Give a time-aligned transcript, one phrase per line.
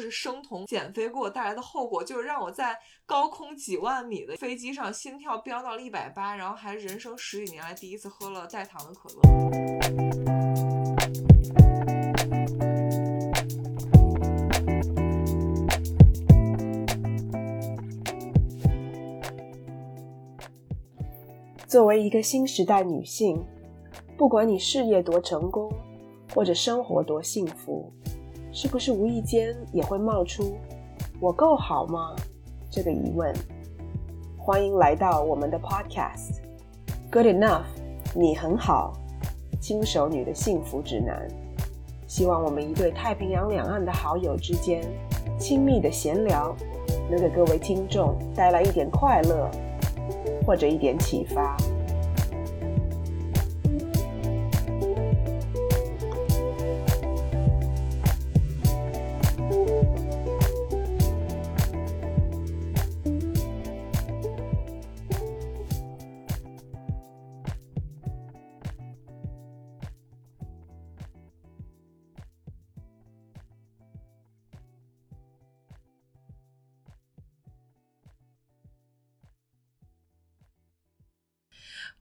[0.00, 9.20] 是生酮减肥给我带来的后果，就是让我在高空几万米的飞机上心跳飙到了一百八，然后还人生十几年来第一次喝了带糖的可乐。
[21.66, 23.46] 作为一个新时代女性，
[24.18, 25.72] 不管你事业多成功，
[26.34, 27.92] 或者生活多幸福，
[28.52, 30.56] 是不是无意间也会冒出
[31.20, 32.14] “我够好吗”
[32.68, 33.32] 这个疑问？
[34.36, 36.40] 欢迎来到我们的 Podcast
[37.12, 37.62] Good Enough，
[38.14, 38.92] 你很好，
[39.60, 41.28] 轻熟女的幸福指南。
[42.08, 44.82] 希望我们一对太平洋两岸的好友之间
[45.38, 46.54] 亲密的闲聊，
[47.08, 49.50] 能给各位听众带来一点快乐。
[50.44, 51.56] 或者一点启发。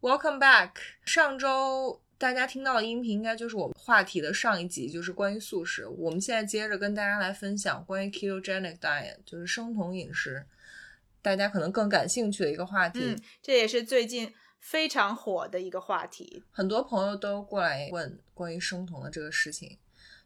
[0.09, 0.71] Welcome back。
[1.05, 5.85] 上周大家听到的音频应该就是我们话题的上一集，就是关于素食。
[5.85, 10.47] 我们现在接着跟大家来分享关于 ketogenic diet，就是生酮饮食，
[11.21, 13.01] 大家可能更感兴趣的一个话题。
[13.03, 19.77] 嗯，这也是最近非常火的一个话题，很多朋友都过来问关于生酮的这个事情。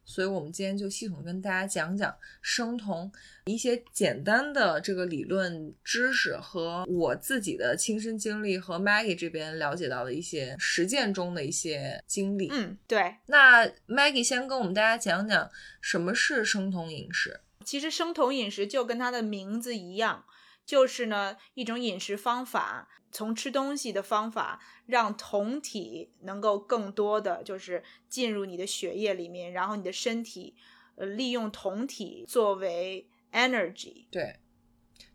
[0.06, 3.12] 所以，我们今天就系统跟大家讲讲生酮
[3.46, 12.50] 一些简单的这个理论知识和我自己的亲身经历和 Maggie 这边了解到的一些实践中的一些经历。
[12.52, 13.16] 嗯，对。
[13.28, 17.40] 那 Maggie 先跟我们大家讲讲什么是生酮饮食。
[17.64, 20.26] 其实，生酮饮食就跟它的名字一样。
[20.66, 30.56] 就是呢，一种饮食方法，从吃东西的方法，让酮体能够更多的就是进入你的血液里面，然后你的身体，
[30.96, 34.06] 呃，利用酮体作为 energy。
[34.10, 34.40] 对。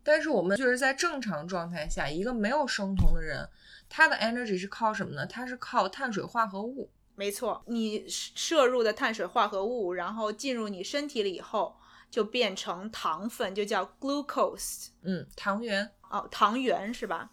[0.04, 3.48] 但是我们就是在正常状态下，一个没有生酮的人，
[3.88, 5.26] 他的 energy 是靠什么呢？
[5.26, 6.90] 他是靠碳水化合物。
[7.14, 11.77] 没错，你摄入的碳水化合物，然后进入你身体了以后。
[12.10, 17.30] 就变成糖分，就叫 glucose，嗯，糖原哦，糖原是吧？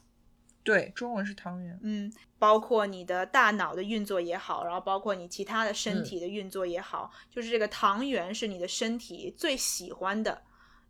[0.63, 1.79] 对，中文是糖原。
[1.83, 10.41] 嗯，包括你的大脑的运作也好，然后包括你其他的身体的运作也好，就是这个糖原是你的身体最喜欢的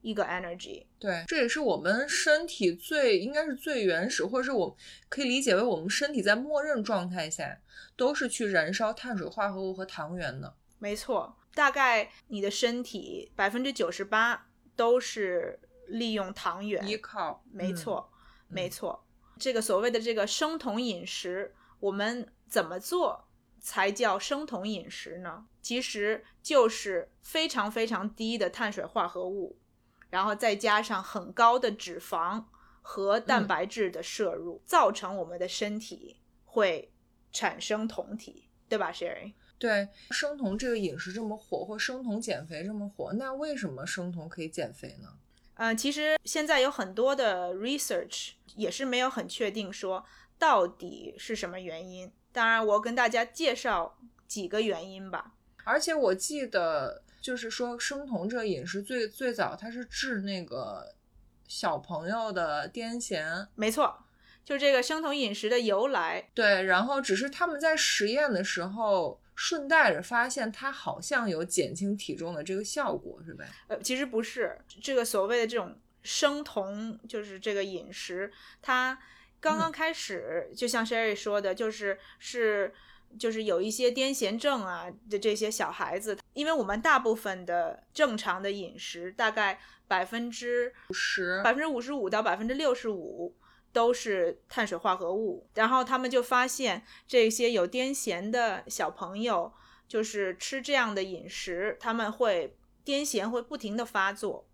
[0.01, 0.85] 一个 energy。
[0.97, 4.77] 对，这也是我们身体最应该是最原始，或者是我
[5.09, 7.59] 可以理解为我们身体在默认状态下
[7.97, 10.55] 都是去燃烧碳水化合物和糖原的。
[10.79, 11.37] 没错。
[11.53, 18.11] 大概你的身体百分之九十八都是利用糖原依靠，没错，
[18.47, 19.05] 没错。
[19.39, 23.27] 这个所谓的这个生酮饮食，我们怎么做
[23.59, 25.45] 才叫生酮饮食呢？
[25.61, 29.57] 其实就是非常非常低的碳水化合物，
[30.09, 32.43] 然后再加上很高的脂肪
[32.81, 36.93] 和蛋白质的摄入，造成我们的身体会
[37.31, 39.33] 产生酮体，对吧，Sherry？
[39.57, 45.07] 对生酮这个饮食这么火，或生酮减肥这么火，那为什么生酮可以减肥呢？
[45.55, 50.05] 嗯，其实现在有很多的 research 也是没有很确定说
[50.37, 52.11] 到底是什么原因。
[52.33, 55.31] 当然，我跟大家介绍几个原因吧。
[55.63, 60.93] 而且我记得就是说生酮这个饮食最最早它是治那个
[61.47, 64.03] 小朋友的癫痫，没错，
[64.43, 66.29] 就这个生酮饮食的由来。
[66.33, 69.21] 对，然后只是他们在实验的时候。
[69.35, 73.45] 顺带着发现它好像有减轻体重的这个效果，是呗？
[73.67, 78.31] 呃，其实不是，这个所谓的这种生酮，就是这个饮食，
[78.61, 78.97] 它
[79.39, 82.73] 刚刚开始，就像 Sherry 说的，就是是
[83.19, 93.35] 就是有一些癫痫症啊的这些小孩子，因为我们大部分的正常的饮食，大概百分之五十，百分之五十五到百分之六十五。
[93.75, 99.51] 都是碳水化合物，然后他们就发现这些有癫痫的小朋友，
[99.85, 104.47] 就是吃这样的饮食，他们会癫痫会不停的发作。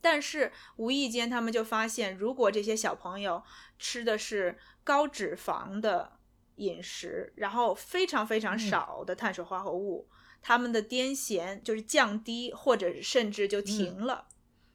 [0.00, 3.44] 但是无意间他们就发现，如果这些小朋友
[3.78, 6.18] 吃的是高脂肪的
[6.56, 10.08] 饮食，然后非常非常少的碳水化合物，
[10.42, 14.26] 他们的癫痫就是降低，或者甚至就停了。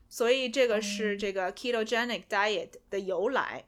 [0.08, 3.64] 所以这个是这个 ketogenic diet 的由来。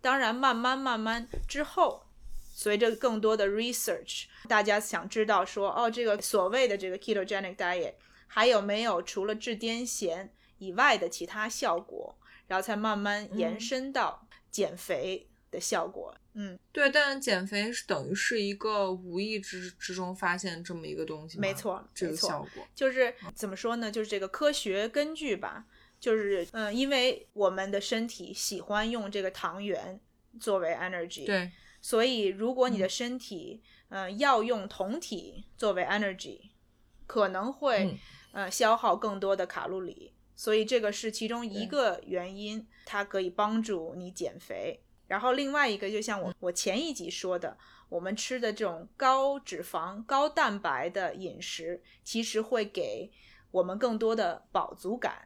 [0.00, 2.06] 当然，慢慢慢慢之后，
[2.54, 7.94] 随着更多的 research，大家想知道说，哦，这个所谓的这个 ketogenic diet
[8.26, 10.28] 还有没有除了治癫痫
[10.58, 12.16] 以外的其他效果，
[12.46, 16.14] 然后才慢慢延嗯伸到减肥的效果。
[16.34, 22.66] 嗯，对，但减肥是等于是一个无意之之中发现这么一个东西吗，没错这个没错效果。
[22.74, 23.90] 就是怎么说呢？
[23.90, 25.64] 就是这个科学根据吧，
[25.98, 30.00] 就是嗯，因为我们的身体喜欢用这个糖原
[30.40, 31.50] 作为 energy，，对，
[31.80, 36.50] 所以如果你的身体嗯、呃要用酮体作为 energy，
[37.06, 37.98] 可能会、嗯。
[38.32, 44.78] 呃消耗更多的卡路里，所以这个是其中一个原因，它可以帮助你减肥。
[45.06, 47.56] 然后另外一个，就像我我前一集说的，
[47.88, 53.10] 我们吃的这种高脂肪、高蛋白的饮食，其实会给
[53.52, 55.25] 我们更多的饱足感。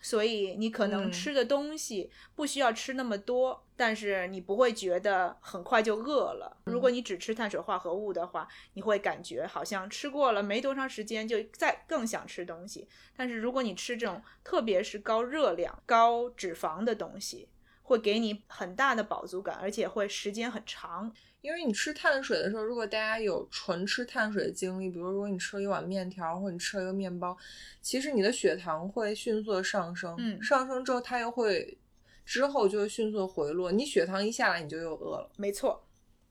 [0.00, 6.56] 所以你可能嗯吃的东西不需要吃那么多，但是你不会觉得很快就饿了。
[6.64, 12.88] 如果你只吃碳水化合物的话，你会感觉好像吃过了没多长时间就再更想吃东西。
[13.16, 17.48] 但是如果你吃这种特别是高热量、高脂肪的东西，
[17.88, 21.10] 会给你很大的饱足感，而且会时间很长。
[21.40, 27.34] 因为你吃碳水的时候，如果大家有纯吃碳水的经历，比如如果你吃了一碗面条，或者你吃了一个面包，
[27.80, 31.78] 其实你的血糖会迅速的上升，嗯上升之后它又会
[32.26, 35.30] 之后就会迅速的回落，你血糖一下来你就又饿了。
[35.38, 35.88] 没错，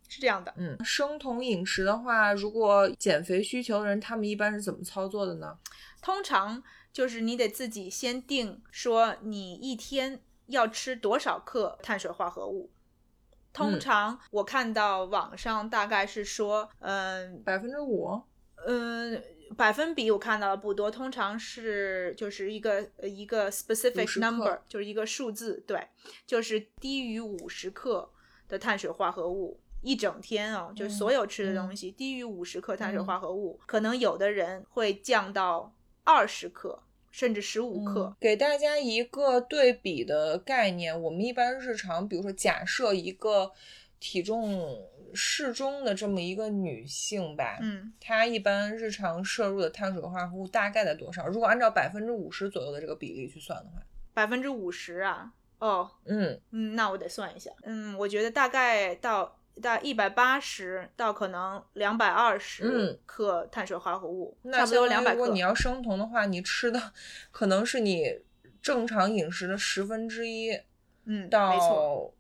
[0.08, 0.54] 是这样的。
[0.58, 5.58] 嗯，生酮饮食的话，如果减肥需求的人，他们一般是怎么操作的呢？
[6.02, 6.62] 通常
[6.94, 12.70] 就是你得自己先定说你一天要吃多少克碳水化合物。
[13.54, 18.22] 通嗯常我看到网上大概是说，嗯百分之五，
[18.66, 19.24] 嗯，
[19.56, 25.88] 百分比我看到的不多，通常是就是一个呃一个 specific number，就是一个数字，对，
[26.26, 28.10] 就是低于五十克
[28.48, 29.60] 的碳水化合物。
[29.84, 35.72] 一整天哦，就是所有吃的东西、低于五十克碳水化合物，可能有的人会降到
[36.04, 36.82] 二十克，
[37.18, 38.04] 甚至十五克。
[38.04, 43.52] 嗯给大家一个对比的概念，我们一般日常，比如说假设一个
[44.00, 44.78] 体重
[45.16, 51.26] 适中的这么一个女性吧，嗯，她一般日常摄入的碳水化合物大概在多少？
[51.26, 53.82] 如果按照百分之五十左右的这个比例去算的话，
[54.14, 57.50] 百分之五十啊，哦，嗯，嗯，那我得算一下。
[57.64, 65.40] 嗯，我觉得大概到大一百八十到可能两百二十嗯克碳水化合物，那差不多两百克如果你。
[65.40, 66.94] 要生酮的话，你吃的
[67.32, 68.22] 可能是你
[68.62, 70.52] 正常饮食的十分之一
[71.06, 71.30] 嗯。
[71.30, 72.12] 到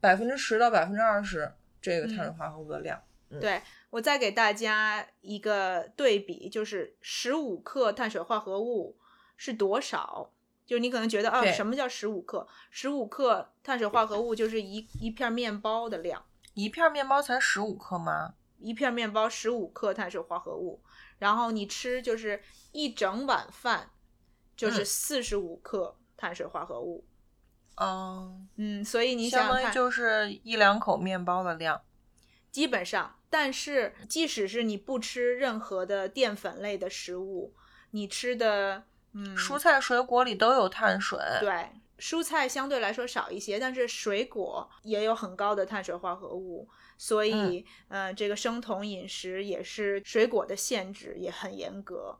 [0.00, 3.02] 百分之十到百分之二十这个碳水嗯化合物的量。
[3.40, 3.60] 对
[3.90, 8.96] 我再给大家一个对比，就是十五克碳水化合物
[9.36, 10.30] 是多少？
[10.64, 12.46] 就你可能觉得啊，什么叫十五克？
[12.70, 18.34] 十五克碳水化合物就是一一片面包的量，一片面包才十五克吗？
[18.58, 20.82] 一片面包十五克碳水化合物，
[21.18, 22.42] 然后你吃就是
[22.72, 23.90] 一整碗饭，
[24.56, 27.04] 就是嗯四十五克碳水化合物。
[27.76, 31.82] 嗯，嗯，所以你相想想看，当于就是一两口面包的量。
[32.50, 37.52] 基本上，但是即使是你不吃任何的淀粉类的食物，
[37.90, 41.18] 你吃的嗯蔬菜水果里都有碳水。
[41.40, 41.70] 对
[42.04, 46.68] 蔬菜相对来说少一些，但是水果也有很高的碳水化合物，
[46.98, 52.18] 所以嗯、呃这个生酮饮食也是水果的限制也很严格。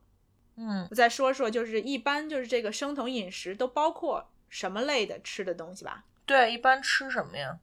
[0.57, 6.07] 嗯，我再说说，就是一般就是这个生酮饮食都包括什么类的吃的东西吧？
[6.25, 7.59] 对，一般吃什么呀？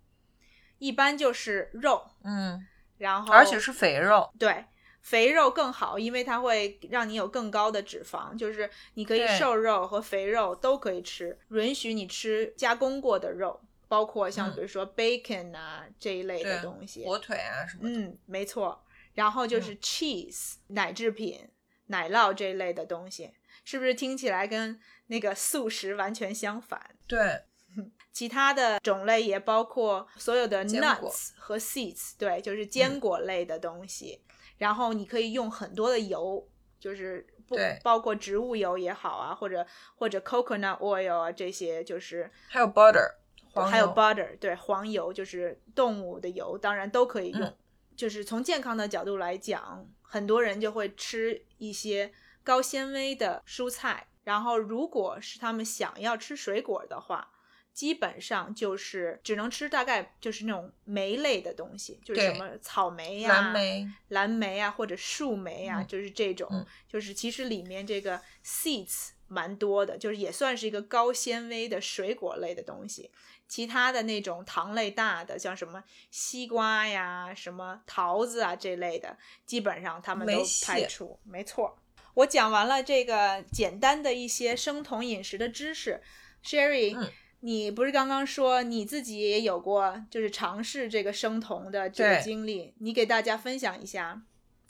[0.78, 2.68] 一般就是肉，嗯，
[3.00, 4.32] 然后而且是肥肉。
[4.38, 4.66] 对，
[5.02, 17.04] 肥肉更好，因为它会让你有更高的脂肪，就是你可以瘦肉和肥肉都可以吃，允许你吃加工过的肉，包括像嗯比如说 bacon 啊、这一类的东西。
[17.04, 18.00] 火腿啊什么的。
[18.00, 18.84] 嗯，没错。
[19.14, 21.50] 然后就是 cheese、奶制品、
[21.88, 23.32] 奶酪这一类的东西，
[23.66, 26.96] 是不是听起来跟那个素食完全相反？
[27.08, 27.42] 对，
[28.14, 34.22] 其他的种类也包括所有的 nuts 和 seeds，对，就是坚果类的东西。
[34.62, 36.48] 然后你可以用很多的油，
[36.80, 39.66] 就是不包括植物油也好啊，或者
[39.96, 43.16] 或者 coconut oil 啊这些，就是还有 butter，
[43.54, 47.42] 黄还有 butter，对，黄油就是动物的油，当然都可以用。
[47.42, 47.58] 嗯
[47.94, 52.12] 就是从健康的角度来讲，很多人就会吃一些
[52.44, 57.32] 高纤维的蔬菜，然后如果是他们想要吃水果的话，
[57.74, 63.90] 基本上就是只能吃大概就是那种莓类的东西，就是什么草莓呀、蓝莓。
[64.10, 73.12] 蓝莓啊，或者树莓啊，嗯就是这种，嗯就是其实里面这个 seeds 蛮多的，就是也算是一个高纤维的水果类的东西。
[73.48, 81.20] 其他的那种糖类大的，像什么西瓜呀、什么桃子啊这类的，基本上他们都排除。
[81.24, 81.78] 没错，
[82.14, 86.02] 我讲完了这个简单的一些生酮饮食的知识
[86.46, 87.12] ，Sherry，、嗯
[87.44, 94.22] 你不是刚刚说你自己也有过就是尝试这个生酮的这个经历，你给大家分享一下。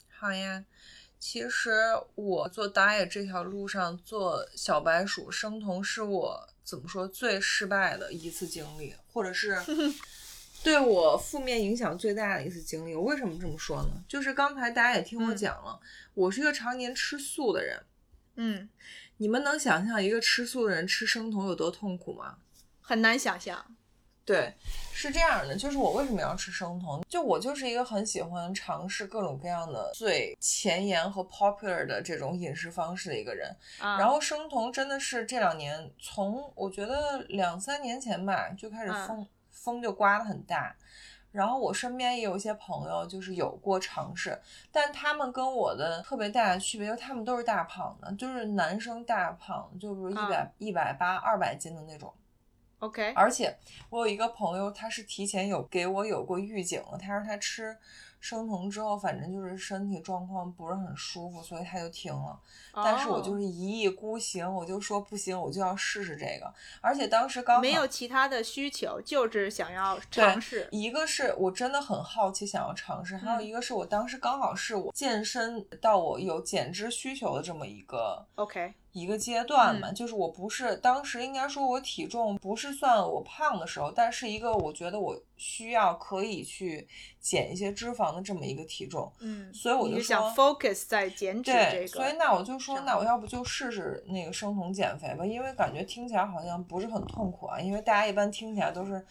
[0.08, 0.64] 好呀，
[1.18, 1.70] 其实
[2.14, 9.58] 我做 diet 这条路上做小白鼠生酮是我怎么说最失败的一次经历，或者是
[10.64, 12.94] 对我负面影响最大的一次经历。
[12.94, 14.02] 我为什么这么说呢？
[14.08, 15.78] 就是刚才大家也听我嗯讲了，
[16.14, 17.82] 我是一个常年吃素的人。
[18.36, 18.68] 嗯，
[19.18, 22.38] 你们能想象一个吃素的人吃生酮有多痛苦吗？
[22.92, 23.58] 很难想象。
[24.22, 24.54] 对，
[24.92, 27.02] 是这样的，就是我为什么要吃生酮？
[27.08, 33.48] 就我就是一个很喜欢尝试各种各样的最前沿和 popular 的这种饮食方式的一个人。
[33.78, 40.76] 啊，然后生酮真的是这两年，从我觉得两三年前吧就开始嗯风、风就刮得很大。
[41.30, 44.38] 然后我身边也有一些朋友，就是有过尝试，
[44.70, 52.12] 但他们跟我的特别大的区别，就是他们都是大胖的，就是男生大胖，就比如一百一百八、二百斤的那种。
[52.82, 53.56] OK，而且
[53.90, 57.76] 我有一个朋友，他是提前有给我有过预警了，他说他吃
[58.18, 62.36] 生酮之后，反正就是身体状况不是很舒服，所以他就停了。
[62.74, 66.52] 但是我就哦是一意孤行，我就说不行，我就要试试这个。
[66.80, 70.66] 而且当时刚好没有其他的需求，就是想要尝试。
[70.72, 86.86] 一个是我真的很好奇，想要尝试；还有嗯一个是我当时刚好是我健身到我有减脂需求的这么一个 OK，一个阶段嘛，嗯就是我不是当时应该说我体重不是算我胖的时候，但是一个我觉得我需要可以去
[87.18, 89.10] 减一些脂肪的这么一个体重。
[89.20, 99.04] 嗯，所以我就想说 focus 在减脂，这个，所以那我就说，那我要不就试试那个生酮减肥吧，因为感觉听起来好像不是很痛苦啊，因为大家一般听起来都是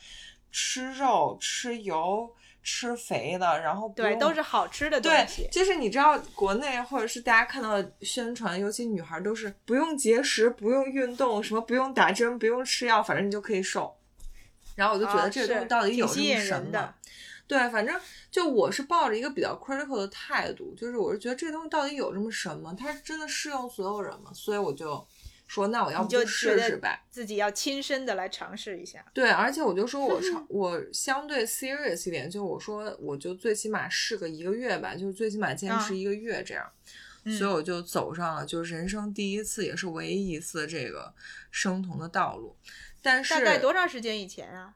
[0.51, 2.29] 吃肉、吃油、
[2.63, 5.47] 吃肥的，然后不对，都是好吃的东对西，。
[5.51, 13.95] 就是你知道国内或者是大家看到的宣传，尤其女孩都是不用节食、不用运动、什么不用打针、不用吃药，反正你就可以瘦。
[14.75, 16.95] 然后我就觉啊得这个东西到底有这挺吸引么神吗？
[17.47, 17.99] 对，反正
[18.31, 22.73] 就我是抱着一个比较 critical 的态度，就是我是觉得这东西到底有这么神吗？
[22.79, 24.31] 它真的适用所有人吗？
[24.33, 25.05] 所以我就
[25.51, 27.03] 说，那我要不试试呗。
[27.09, 29.05] 自己要亲身的来尝试一下。
[29.13, 36.65] 对，而且我就说我 尝我相对 serious 一点，就我说我就最起码试个一个月吧，就是最起码坚持啊一个月这样。
[37.25, 41.13] 嗯所以我就走上了就是人生第一次，也是唯一一次这个
[41.51, 42.55] 生酮的道路。
[43.01, 44.75] 但是大概多长时间以前啊？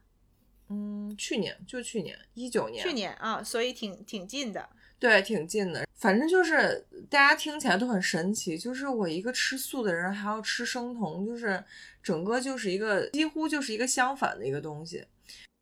[0.67, 4.69] 嗯，去年就去年一九年，去年啊，所以挺挺近的。
[4.99, 5.85] 对，挺近的。
[5.93, 11.63] 反正就是大家听起来都很神奇，就是我一个吃素的人还要吃生酮，就是
[12.03, 15.05] 整个就是一个几乎就是一个相反的一个东西。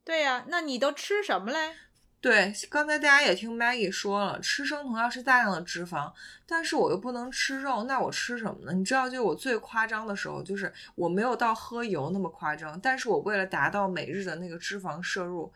[0.03, 1.73] 对呀、那你都吃什么嘞？
[2.19, 6.11] 对，刚才大家也听 Maggie 说了，吃生酮要吃大量的脂肪，
[6.45, 8.73] 但是我又不能吃肉，那我吃什么呢？
[8.73, 15.51] 你知道，就是我最夸张的时候，就是我没有到喝油那么夸张，但是我为了达到每日的那个脂肪摄入，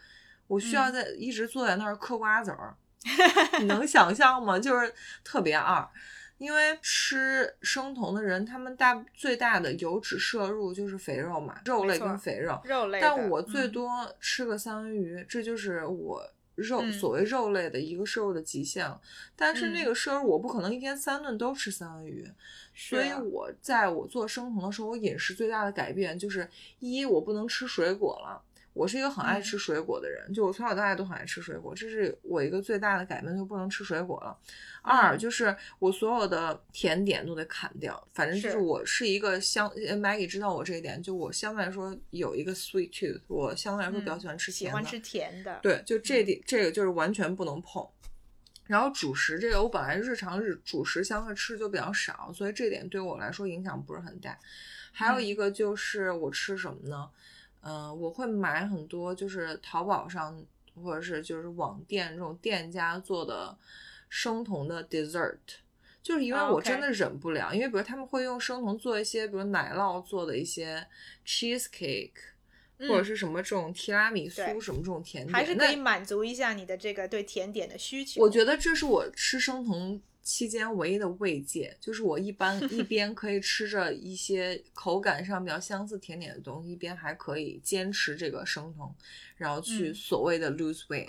[0.47, 2.75] 我需要嗯在、一直坐在那儿嗑瓜子儿，
[3.59, 4.59] 你能想象吗？
[4.59, 5.87] 就是特别二。
[6.37, 12.61] 因为吃生酮的人，他们大最大的油脂摄入就是肥肉嘛，肉类跟肥肉。
[12.63, 12.99] 肉类。
[13.01, 16.21] 但我最嗯多吃个三文鱼，这就是我
[16.53, 19.01] 肉、嗯所谓肉类的一个摄入的极限了。
[19.35, 22.31] 但是那嗯个摄入我不可能一天三顿都吃三文鱼，
[22.75, 26.47] 所以我在我做生酮的时候，我饮食最大的改变就是
[26.77, 28.39] 一我不能吃水果了。
[28.77, 34.37] 我是一个很爱嗯吃水果的人，就我从小到大都很爱吃水果，这是我一个最大的改变，就不能吃水果了。
[34.83, 44.71] 二嗯就是我所有的甜点都得砍掉，反正就是是我是一个相呃，Maggie 知道我这一点，就我相对来说有一个 sweet tooth，我相对来说比较嗯喜欢吃甜的。
[44.71, 45.59] 喜欢吃甜的。
[45.63, 47.85] 对，就这点，这个就是完全不能碰。
[48.65, 54.37] 然后主食这个，我本来日常日主食相对吃就比较少，所以这点对我来说影响不是很大。
[54.91, 57.09] 还有嗯一个就是我吃什么呢？
[57.09, 57.11] 嗯、
[57.61, 60.41] 我会买很多就是淘宝上
[60.75, 63.57] 或者是就是网店这种店家做的
[64.09, 65.37] 生酮的 dessert。
[66.03, 70.87] 就是因为啊我真的忍不了因为比如他们会用生酮做一些，比如奶酪做的一些
[71.25, 72.11] cheesecake，、
[72.77, 78.21] 嗯或者是什么这种提拉米苏什么这种甜点，还是可以满足一下你的这个对甜点的需求。
[78.21, 88.93] 我觉得这是我吃生酮期间唯一的慰藉，就是我一般一 边可以吃着一些口感上比较相似甜点的东西，一边还可以坚持这个生酮，
[89.37, 91.07] 然后去嗯所谓的 lose weight。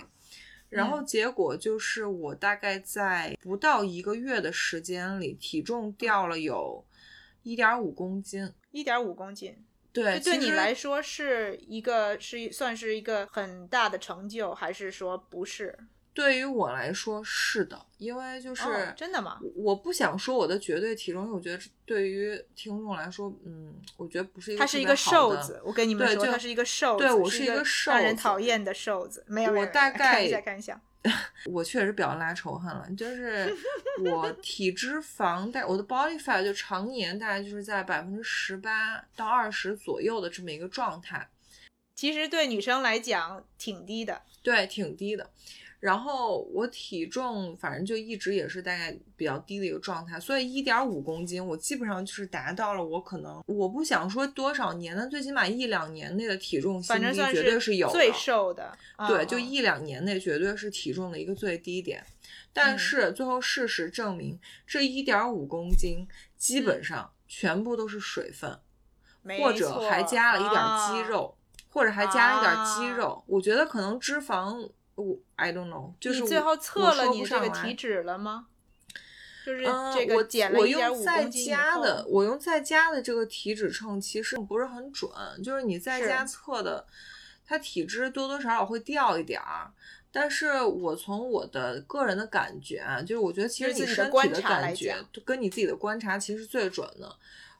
[0.69, 6.85] 然后结果就是我大概在不到一个月的时间里，体重掉了有
[7.43, 8.49] 一点五公斤。
[8.71, 9.53] 一点五公斤，
[9.91, 15.77] 对，这对你来说是一个是算是一个很大的成就，还是说不是？
[16.13, 19.39] 对于我来说是的，因为就是、哦真的吗？
[19.55, 29.23] 我不想说我的绝对体重，因为我觉得对于听众来说，嗯，我觉得不是一个他是一个瘦子，我跟你们说，他是一个瘦子，对我是是一个瘦让人子讨厌的瘦子。
[29.27, 30.81] 没有，我大开一下，概开一下。
[31.45, 33.55] 我确实比较拉仇恨了，就是
[34.03, 41.29] 我 体脂肪大，我的 body fat 就常年大概就是在百分之十八到二十左右的这么一个状态，
[41.95, 45.29] 其实对女生来讲挺低的，对，挺低的。
[45.79, 57.93] 然后我体重反正就一直也是大概比较低的一个状态，所以一点五公斤我基本上就是达到了我可能我不想说多少年，但最起码一两年内的体重新反正算低绝对是有的。
[57.93, 58.77] 最瘦的。
[59.07, 62.03] 对，就一两年内绝对是体重的一个最低点。
[62.51, 66.05] 但嗯是最后事实证明，这一点五公斤
[66.35, 68.59] 基嗯本上全部都是水分，
[69.39, 71.37] 或者还加了一点肌啊肉，
[71.69, 73.23] 或者还加了一点肌啊肉。
[73.27, 74.69] 我觉得可能脂肪，
[74.99, 78.47] 我 I don't know，就是你最后测了你这个体脂了吗？
[79.45, 85.09] 就是嗯，这个我减了我一点五用在公斤以家的，后，我用在家的这个体脂秤其实不是很准，
[85.43, 86.85] 就是你在家测的，
[87.45, 89.71] 它体脂多多少少会掉一点儿。
[90.11, 97.15] 但是我从我的个人的感觉啊，就是我觉得其实就是自己的你身体的观察感觉讲跟你自己的观察其实最准的。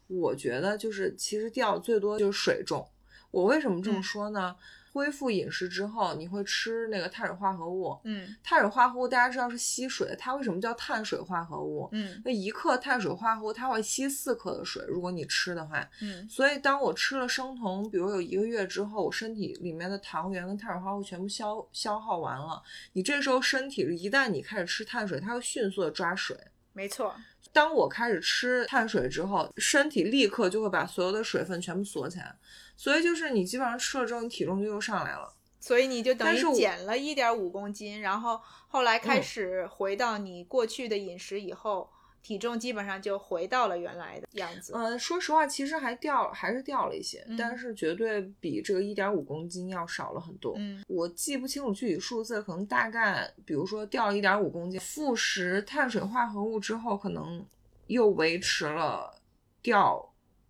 [0.08, 2.88] 我觉得就是其实掉最多就是水重。
[3.32, 4.56] 我为什么这么嗯说呢？
[4.92, 11.88] 恢复饮食之后，你会吃那个碳水化合物，嗯碳水化合物大家知道是吸水的，它为什么叫碳水化合物？
[11.92, 15.88] 嗯那一克碳水化合物它会吸四克的水，如果你吃的话。
[16.02, 22.62] 嗯所以当我吃了生酮，比如有一个月之后，我身体里面的糖原跟碳水化合物全部消消耗完了，
[22.94, 26.38] 你这时候身体一旦你开始吃碳水，它会迅速的抓水。
[26.72, 27.14] 没错，
[27.52, 32.34] 当我开始吃碳水之后，身体立刻就会把所有的水分全部锁起来，
[32.80, 35.36] 所以就是你基本上吃了之后，你体重就又上来了。
[35.60, 41.90] 所以你就等于减了一点五公斤，然后后来开嗯始回到你过去的饮食以后，
[42.24, 44.72] 体重基本上就回到了原来的样子。
[44.74, 50.54] 呃，说实话，其实还掉，还是掉了一些，嗯但是绝对比这个一点五公斤要少了很多。
[50.56, 57.46] 嗯我记不清楚具体数字，可能大概，比如说掉了一点五公斤，复食碳水化合物之后，可能
[57.88, 59.14] 又维持了
[59.62, 60.09] 掉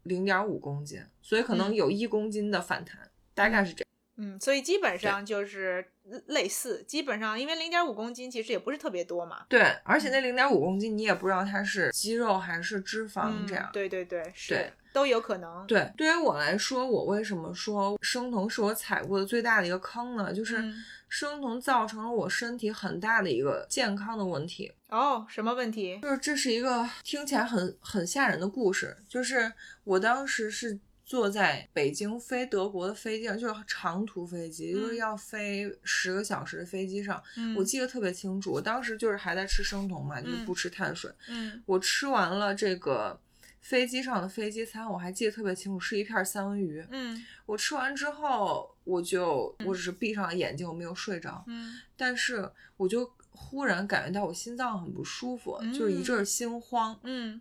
[0.10, 3.86] 零点五公斤，所以可能嗯有一公斤的反弹，大概是这样。
[4.22, 5.94] 嗯，所以基本上就是
[6.26, 9.46] 类似，基本上因为零点五公斤其实也不是特别多嘛。
[9.48, 13.70] 对，而且那零点五公斤你也不知道它是肌肉还是脂肪嗯这样。
[13.72, 15.66] 对对对，是对都有可能。
[15.68, 20.34] 对，对于我来说，我为什么说生酮是我踩过的最大的一个坑呢？
[20.34, 24.72] 就是嗯生酮造成了我身体很大的一个健康的问题。
[24.88, 26.00] 哦，什么问题？
[26.02, 29.52] 就是这是一个听起来很很吓人的故事，就是
[29.84, 38.52] 我当时是坐在北京飞德国的飞机上，就是长途飞机，就是嗯要飞十个小时的飞机上，嗯我记得特别清楚。
[38.52, 41.12] 我当时就是还在吃生酮嘛，就是嗯不吃碳水。
[41.28, 43.20] 嗯我吃完了这个
[43.62, 46.84] 飞机上的飞机餐，我还记得特别清楚，是一片三文鱼。
[46.92, 57.00] 嗯我吃完之后，我就我只是闭上了眼睛，我没有睡着，嗯但是我就忽然感觉到我心脏很不舒服，就是一嗯阵儿心慌。
[57.04, 57.40] 嗯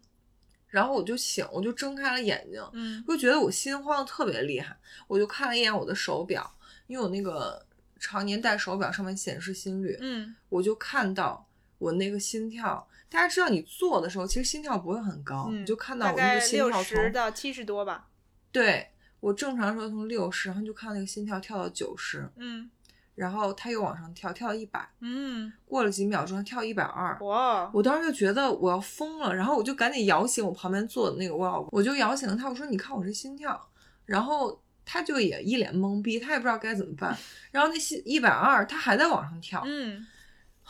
[0.69, 4.77] 然后我就醒，我就睁开了眼睛，嗯我就觉得我心慌的特别厉害。
[5.07, 6.51] 我就看了一眼我的手表，
[6.89, 7.65] 因为我那个
[7.99, 11.47] 常年戴手表上面显示心率，嗯我就看到
[11.79, 12.87] 我那个心跳。
[13.11, 18.07] 大家知道，你做的时候其实心跳不会很高，嗯，你就看到我那个心跳从十到七十多吧。
[18.53, 18.89] 对
[19.21, 22.71] 我正常时候从六十，然后就看那个心跳跳到九十，嗯
[23.15, 33.61] 然后它又往上跳，跳到一百，嗯，过了几秒钟跳一百二，哇，我当时就觉得我要疯了，然后我就赶紧摇醒我旁边坐的那个我老公，我就摇醒了他，我说：“你看我这心跳。”
[34.07, 37.17] 然后他就也一脸懵逼，他也不知道该怎么办。
[37.51, 40.07] 然后那心一百二，他还在往上跳，嗯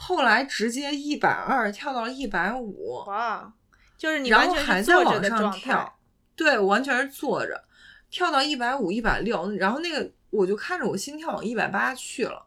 [0.01, 3.53] 后来直接一百二跳到了一百五，哇，
[3.97, 5.99] 就是你完全还在往上跳。。
[6.37, 7.65] 对，完全是坐着，
[8.09, 12.47] 跳到一百五、一百六，然后那个我就看着我心跳往一百八去了，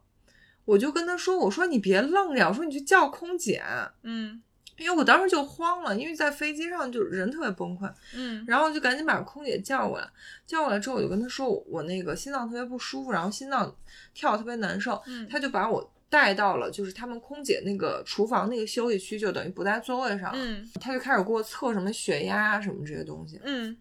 [0.64, 3.62] 我就跟他说：“我说你别愣着，我说你去叫空姐。”
[4.04, 4.42] 嗯
[4.78, 10.08] 因为我当时就慌了，因为在飞机上就人特别崩溃，嗯然后就赶紧把空姐叫过来。
[10.48, 13.76] 叫过来之后，我就跟她说我我那个心脏特别不舒服，然后心脏
[14.14, 15.00] 跳特别难受。
[15.06, 20.30] 嗯她就把我带到了就是他们空姐那个厨房那个休息区，就等于不在座位上。
[20.36, 23.40] 嗯她就开始给我测什么血压啊什么这些东西。
[23.46, 23.76] 嗯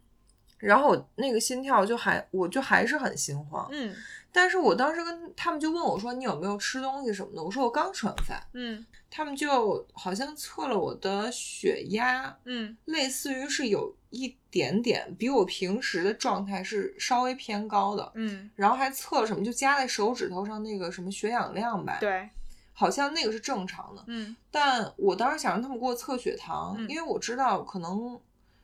[0.61, 3.95] 然后我那个心跳就还我就还是很心慌，嗯
[4.33, 22.31] 但是我当时跟他们就问我说你有没有吃东西什么的，我说我刚吃完饭，嗯他们就好像测了我的血压，嗯类似于是有一点点比我平时的状态是稍微偏高的，嗯，然后还测了什么，就夹在手指头上那个什么血氧量吧。，对，
[22.73, 24.05] 好像那个是正常的。
[24.07, 28.21] 嗯但我当时想让他们给我测血糖，嗯因为我知道可能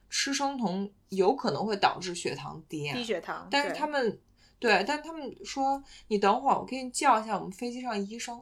[0.09, 2.95] 吃生酮有可能会导致血糖低啊。
[2.95, 4.19] 低血糖，但是他们
[4.59, 8.41] 对，但他们说你等会儿，我给你叫一下我们飞机上医生。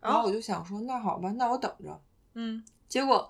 [0.00, 2.00] 然后哦我就想说，那好吧，那我等着。
[2.34, 3.28] 嗯结果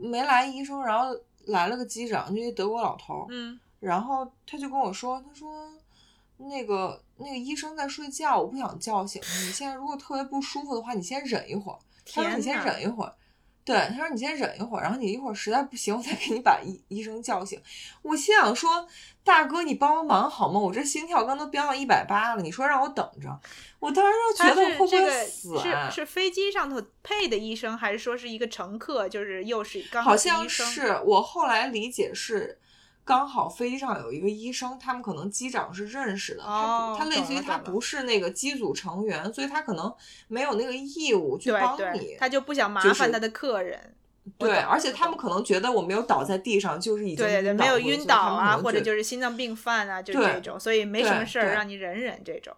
[0.00, 1.14] 没来医生，然后
[1.46, 3.26] 来了个机长，就一德国老头儿。
[3.28, 5.70] 嗯然后他就跟我说，他说
[6.38, 9.28] 那个那个医生在睡觉，我不想叫醒他。
[9.40, 11.78] 你现在如果特别不舒服的话，你先忍一会儿。
[12.06, 13.14] 他说你先忍一会儿。
[13.68, 17.60] 对，他说你先忍一会儿，然后你一会儿实在不行，我再给你把医医生叫醒。
[18.00, 18.88] 我心想说，
[19.22, 20.58] 大哥，你帮帮忙好吗？
[20.58, 23.28] 我这心跳刚都飙到一百八了，你说让我等着，
[23.78, 25.90] 我当时就觉得会不会死啊？
[25.90, 29.06] 是是飞机上头配的医生，还是说是一个乘客？
[29.06, 32.58] 就是又是刚是好像是我后来理解是，
[33.08, 39.90] 刚好飞机上有一个医生，他们可能机长是认识的，哦他他类似于他不是那个机组成员，所以他可能
[40.26, 42.16] 没有那个义务去帮你对，。
[42.20, 43.94] 他就不想麻烦他的客人。
[44.38, 52.54] 我对，而且他们可能觉得我没有倒在地上，就是已经对对对，没有晕倒啊，或者就是心脏病犯啊，就是这种，所以没什么事儿，让你忍忍这种。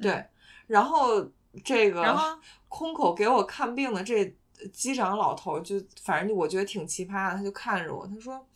[0.00, 0.24] 对，
[0.68, 1.28] 然后
[1.64, 2.16] 这个然
[2.68, 4.32] 空口给我看病的这
[4.72, 8.46] 机长老头儿就反正我觉得挺奇葩的，他就看着我，他说，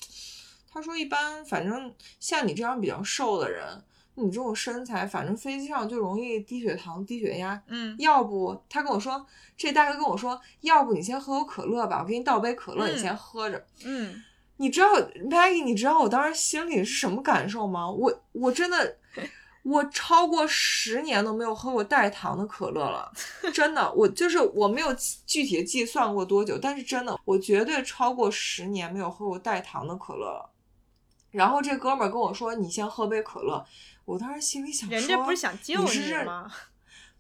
[0.75, 3.81] 他说一般反正像你这样比较瘦的人，
[4.17, 7.63] 你这种身材，反正飞机上就容易低血糖、低血压。
[7.69, 9.25] 嗯要不他跟我说，
[9.57, 13.65] 这大哥跟我说，要不你先喝口可乐吧，我给你倒杯可乐，你嗯先喝着。
[13.85, 14.21] 嗯，
[14.57, 14.89] 你知道
[15.31, 17.89] Maggie，你知道我当时心里是什么感受吗？
[17.89, 18.97] 我我真的，
[19.63, 23.11] 我超过十年都没有喝过带糖的可乐了，
[23.55, 24.95] 真的，我就是我没有
[25.27, 30.51] 具体的计算过多久，但是真的，我绝对超过十年没有喝过带糖的可乐了。
[31.35, 33.65] 然后这哥们儿跟我说：“你先喝杯可乐。
[34.07, 36.51] ”我当时心里想说：“人家不是想救你吗？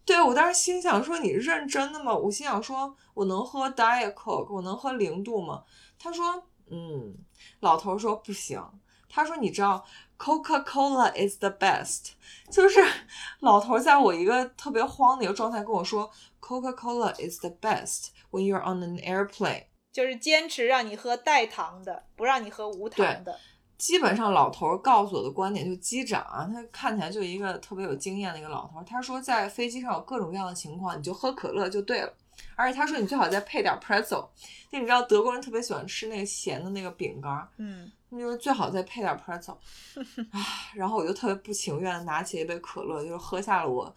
[0.04, 2.14] 对，我当时心想说你认真的吗？
[2.14, 5.64] 我心想说我能喝 Diet Coke，我能喝零度吗？
[5.98, 7.14] 他说，嗯，
[7.60, 8.62] 老头说不行。
[9.08, 9.84] 他说你知道
[10.18, 12.10] Coca Cola is the best，
[12.50, 12.84] 就是
[13.40, 19.64] 老头在我一个特别慌的一个状态跟我说 Coca Cola is the best when you're on an airplane。
[19.92, 23.38] 就是坚持让你喝带糖的，不让你喝无糖的。
[23.84, 28.84] 基本上老头儿告诉我的观点，就机长啊，他看起来就一个特别有经验的一个老头儿。
[28.84, 32.10] 他说在飞机上有各种各样的情况，你就喝可乐就对了。
[32.56, 34.26] 而且他说你最好再配点 pretzel，
[34.70, 39.52] 那你知道德国人特别喜欢吃那个咸的那个饼干儿，嗯，那就是最好再配点 pretzel。
[40.32, 40.40] 啊，
[40.72, 43.94] 然后我就特别不情愿的拿起一杯可乐，就是喝下了我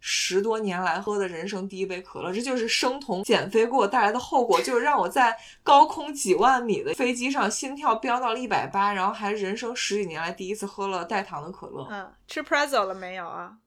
[0.00, 2.32] 十多年来喝的人生第一杯可乐。
[2.32, 11.86] 这就是生酮减肥给我带来的后果，就是让我在高空几万米的飞机上心跳飙到了一百八，然后还人生十几年来第一次喝了带糖的可乐。
[11.90, 13.58] 嗯，吃 pretzel 了没有啊？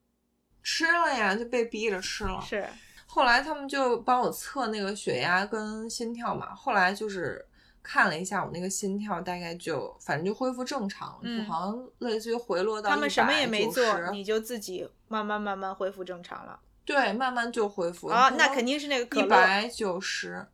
[0.64, 2.42] 吃了呀，就被逼着吃了。
[2.42, 2.66] 是，
[3.06, 7.46] 后来他们就帮我测那个血压跟心跳嘛，后来就是
[7.84, 16.60] 看了一下我那个心跳，大概就反正就恢复正常了，嗯就好像类似于回落到他们什么也没做，你就自己慢慢慢慢恢复正常了。
[16.84, 19.22] 对慢慢就恢复啊，那肯定是那个。
[19.22, 20.48] 一百九十。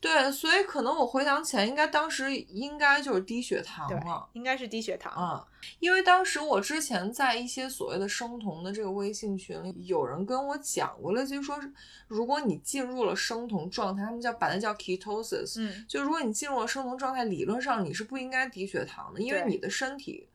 [0.00, 5.12] 对，所以可能我回想起来，应该当时应该就是低血糖了。，应该是低血糖。
[5.12, 5.46] 啊、
[5.78, 11.70] 因为当时我之前在一些所谓的生酮的这个微信群里，有人跟我讲过，类似于说是，
[12.08, 20.26] 如果你进入了生酮状态，他们叫把它叫 ketosis，、嗯，就如果你进入了生酮状态，理论上你是不应该低血糖的，因为你的身体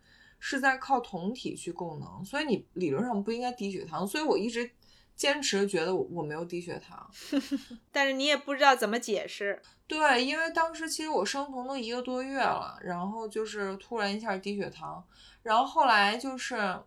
[0.48, 4.06] 是在靠酮体去供能，所以你理论上不应该低血糖。
[4.06, 4.70] 所以我一直
[5.16, 7.10] 坚持觉得我我没有低血糖。
[7.92, 9.60] 但是你也不知道怎么解释。
[9.88, 15.04] 对，因为当时其实我生酮都一个多月了，然后就是突然一下低血糖，
[15.42, 16.80] 然后后来就是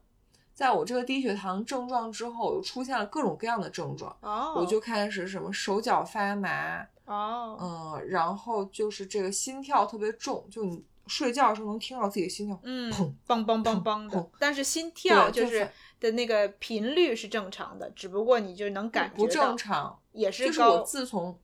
[0.54, 15.68] 在我这个低血糖症状之后，又出现了各种各样的症状，哦，我就开始什么手脚发麻，哦，嗯，然后就是这个心跳特别重，就你睡觉的时候能听到自己的心跳，嗯砰，梆梆梆梆的砰，但是心跳就是
[15.98, 20.82] 的那个频率是正常的，只不过你就能感觉不到正常，也是就是我高。
[20.82, 21.38] 自从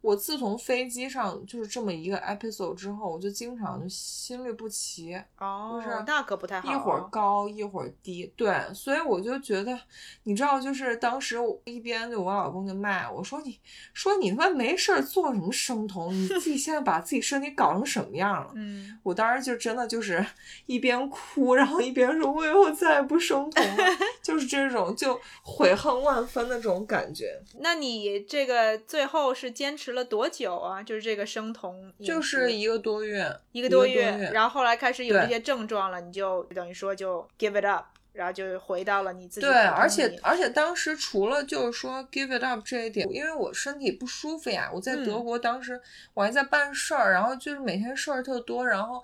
[0.00, 5.14] 我自从飞机上就是这么一个 episode 之后，我就经常就心律不齐。
[5.38, 6.72] 哦，就是那可不太好。
[6.72, 9.78] 一会儿高一会儿低，对，所以我就觉得，
[10.24, 13.58] 你知道，就是当时我一边就我老公就骂我说你
[13.92, 18.52] 说你他妈没事儿做什么生酮，你自己现在把自己身体搞成什么样了？
[18.54, 20.24] 嗯，我当时就真的就是
[20.66, 23.84] 一边哭，然后一边说我以后再也不生酮了，
[24.22, 27.40] 就是这种就悔恨万分的这种感觉。
[27.58, 30.82] 那你这个最后是坚持了多久啊？
[30.82, 37.86] 就是这个生酮，就是一个多月，一个多多月，然后后来开始有这些症状了，你就等于说就 give it up。
[38.12, 45.80] 然后就回到了你自己对，而且而且当时除了就是说 give it up 这一点，因为我身体不舒服呀，我在德嗯国当时
[46.12, 49.00] 我还在办事儿，然后就是每天事儿特多，然后。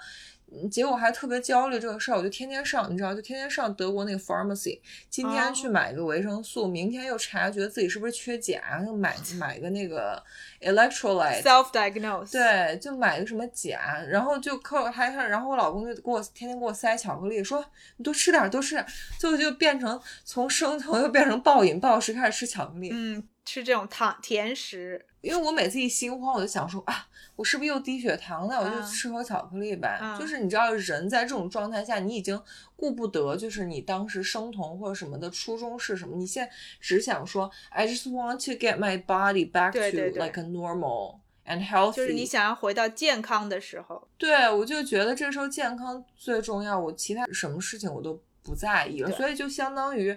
[0.62, 5.70] 嗯结果还特别焦虑这个事儿，我就天天上，你知道，就天天上德国那个 pharmacy，今天去哦。
[5.70, 10.22] 买个维生素，明天又查觉得自己是不是缺钾，又买买个那个
[10.60, 17.64] electrolyte，self diagnose，，对，就买个什么钾，然后就靠还还，然后我老公就给我天天给我塞巧克力，说
[17.96, 18.86] 你多吃点儿，多吃点儿，
[19.18, 22.90] 最后就变成从生 酮又变成暴饮暴食，开始吃巧克力。
[22.92, 28.58] 嗯，吃这种糖甜食，因为我每次一心慌，我就想说啊，我是不是又低血糖了？
[28.58, 29.98] 我就嗯吃口巧克力呗。
[30.00, 32.40] 嗯就是你知道，人在这种状态下，你已经
[32.76, 41.96] 顾不得，就是你当时生酮或者什么的初衷是什么，你现在只想说，I just want to get my body back to 对对 like a normal and healthy。
[41.96, 50.16] 就是你想要回到健康的时候，对，我就觉得这时候健康最重要，我其他什么事情我都不在意了，所以就相当于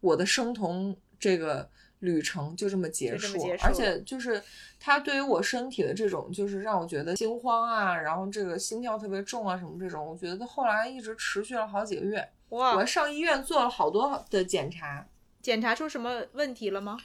[0.00, 1.68] 我的生酮这个
[2.00, 4.42] 旅程就这么结束，结束而且就是
[4.78, 15.06] 它对于我身体的这种，就是让我觉得心慌啊，然后这个心跳特别重啊什么这种，我觉得后来一直持续了好几个月，我哇我，上医院做了好多的检查，
[15.40, 16.98] 检查出什么问题了吗？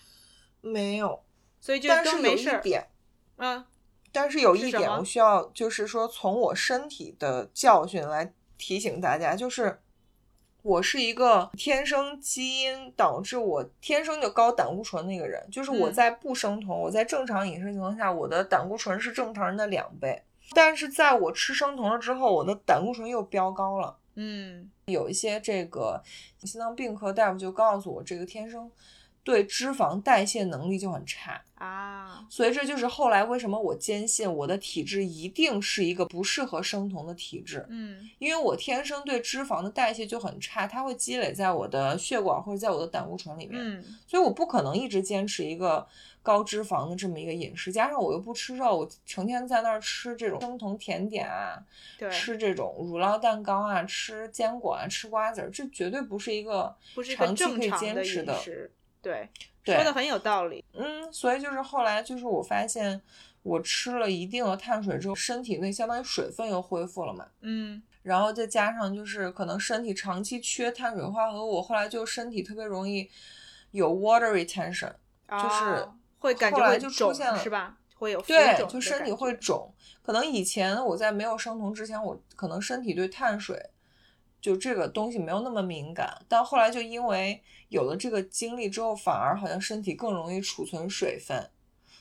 [0.61, 1.23] 没有，
[1.59, 2.87] 所以就但是有一都没事儿，点。
[3.37, 3.65] 嗯，
[4.11, 9.79] 但是有一点我需要，就是说从我身体的教训来提醒大家，就是
[10.63, 15.93] 我是一个天生基因导致我天生就高胆固醇的一个人，就是我嗯。
[15.93, 20.21] 在不生酮，我在正常饮食情况下，我的胆固醇是正常人的两倍，
[20.53, 23.97] 但是在我吃生酮了之后，我的胆固醇又飙高了。
[24.15, 26.01] 嗯，有一些这个
[26.39, 28.69] 心脏病科大夫就告诉我，这个天生
[29.23, 31.41] 对脂肪代谢能力就很差。
[31.55, 45.87] 啊，所以这就是后来为什么我坚信我的体质一定是一个不适合生酮的体质，嗯因为我天生对脂肪的代谢就很差，它会积累在我的血管或者在我的胆固醇里面，嗯，所以我不可能一直坚持一个
[46.23, 51.63] 高脂肪的这么一个饮食，加上我又不吃肉，我成天在那儿吃这种生酮甜点啊，
[52.09, 56.75] 吃这种乳酪蛋糕啊，吃坚果啊，吃瓜子儿，这绝对不是一个
[57.15, 58.35] 长期可以坚持的。
[59.01, 59.29] 对，
[59.63, 63.01] 对说的很有道理，嗯，所以就是后来就是我发现，
[63.43, 73.09] 我吃了一定的碳水之后，身体内相当于水分又恢复了嘛，嗯然后再加上就是可能身体长期缺碳水化合物，我后来就身体特别容易
[73.71, 74.91] 有 water retention，
[75.29, 77.77] 就是哦会感觉后来就出现了是吧？
[77.95, 79.71] 会有对，就身体，会肿。
[80.01, 83.69] 可能以前我在没有生酮之前，我可能身体对碳水
[84.41, 91.49] 就这个东西没有那么敏感，但后来就因为有了这个经历之后，反而好像身体更容易储存水分，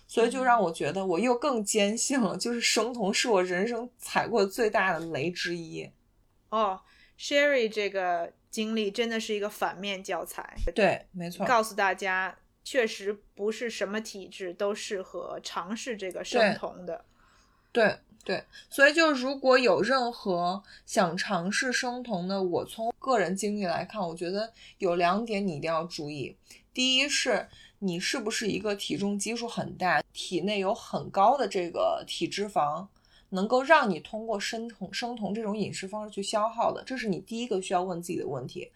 [0.08, 5.88] 所以就嗯让我觉得我又更坚信了，就是生酮是我人生踩过最大的雷之一。
[6.48, 6.80] 哦
[7.16, 11.46] ，Sherry 这个经历真的是一个反面教材，对，没错。
[11.46, 17.04] 告诉大家，确实不是什么体质都适合尝试这个生酮的。
[17.70, 26.36] 对对，所以就如果有任何想尝试生酮的，我从个人经历来看，我觉得有两点你一定要注意。
[26.72, 32.86] 第一是你是不是一个体重基数很大，体内有很高的这个体脂肪，
[33.30, 38.70] 能够让你通过生酮生酮这种饮食方式去消耗的，这是你第一个需要问自己的问题。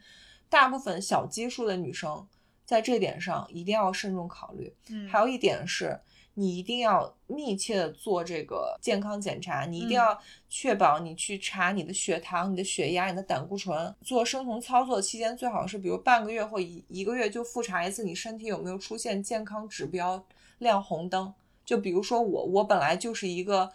[0.48, 2.26] 大部分小基数的女生
[2.64, 4.72] 在这点上一定要慎重考虑。
[4.88, 6.00] 嗯，还有一点是，
[6.34, 13.94] 你一定要密切的做这个健康检查，你一定嗯要确保你去查你的血糖、你的血压、你的胆固醇。
[14.02, 20.24] 做生酮操作期间，最好是比如半个月或一一个月就复查一次，你身体有没有出现健康指标
[20.58, 21.32] 亮红灯。
[21.64, 23.72] 就比如说我，我本来就是一个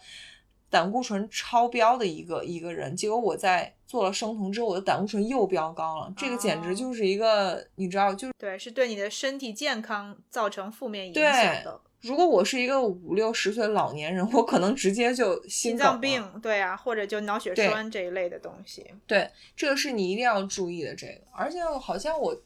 [0.68, 8.34] 胆固醇超标的一个一个人，结果我在做了生酮之后，我的胆固醇又飙高了，这个简哦直就是一个，你知道，就是。
[8.38, 11.80] 对，是对你的身体健康造成负面影响的。
[12.02, 18.86] 如果我是一个五六十岁的老年人，我可能直接就心心脏病。，对啊，或者就脑血栓这一类的东西。
[19.06, 20.94] 对，这个是你一定要注意的。
[20.94, 22.42] 这个，而且好像我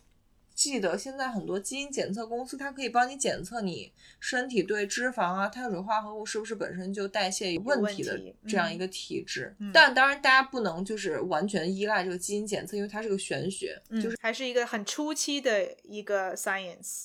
[0.55, 9.55] 记得现在很多基因检测公司，它可以帮你检测你身体对脂肪啊、碳水化合物是不是本身就代谢有问问题的这样一个体质。
[9.61, 17.05] 嗯但当然，大家不能就是完全依赖这个基因检测，因为它是个玄学，嗯，就是还是一个很初期的一个 science。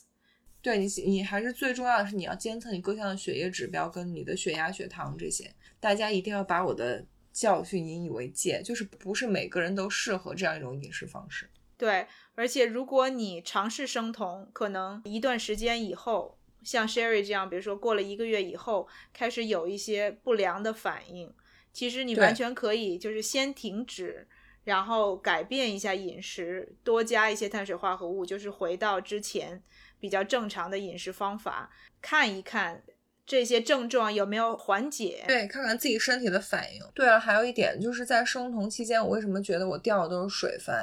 [0.62, 5.50] 对你，你还是最重要的是你要监测你各项的血液指标跟你的血压、血糖这些。
[5.80, 11.50] 大家一定要把我的教训引以为戒，就是不是每个人都适合这样一种饮食方式。
[11.78, 21.34] 对，而且如果你尝试生酮，可能一段时间以后，像 Sherry 这样，比如说过了一个月以后，开始有一些不良的反应，
[21.72, 24.28] 其实你完全可以就是先停止
[24.66, 29.64] 然后改变一下饮食，多加一些碳水化合物，就是回到之前
[30.00, 31.70] 比较正常的饮食方法，
[32.02, 32.84] 看一看
[33.26, 35.24] 这些症状有没有缓解。
[35.28, 36.82] 对，看看自己身体的反应。
[36.94, 40.76] 对了，还有一点就是在生酮期间，我为什么觉得我掉的都是水分？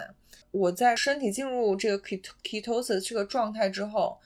[0.50, 1.98] 我在身体进入这个
[2.42, 4.18] ketosis 这个状态之后。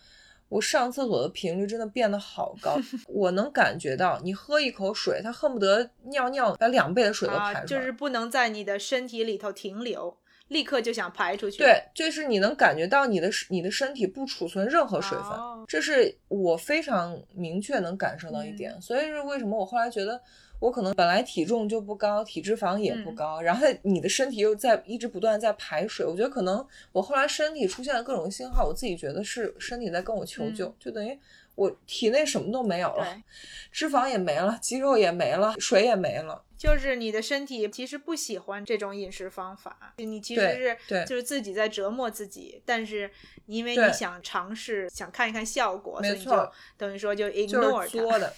[0.50, 2.76] 我上厕所的频率真的变得好高，
[3.06, 10.18] 我能感觉到，你喝一口水，它恨不得尿尿把两倍的水都排出来，就是不能在你的身体里头停留，
[10.50, 11.58] 立刻就想排出去。
[11.58, 15.30] 对，就是你能感觉到你的你的身体不储存任何水分，
[15.66, 18.80] 这是我非常明确能感受到一点。
[18.80, 20.20] 所以是为什么我后来觉得。
[20.60, 31.18] 我可能本来体重就不高，体脂肪也不高，然后你的身体又在一直不断在排水，我觉得可能我后来身体出现了各种信号，我自己觉得是身体在跟我求救，就等于
[31.54, 33.22] 我体内什么都没有了，
[33.70, 43.10] 脂肪也没了，肌肉也没了，水也没了，就是你的身体其实不喜欢这种饮食方法，你其实是就是自己在折磨自己，但是
[43.46, 48.32] 因为你想尝试，想看一看效果，所以就等于说就 ignore 它。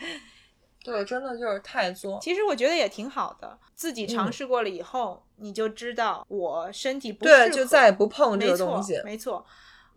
[0.84, 2.18] 对，真的就是太作。
[2.22, 8.98] 其实我觉得也挺好的，自己尝试过了以后，你就知道我身体不对，就再也不碰这个东西。
[9.04, 9.44] 没错，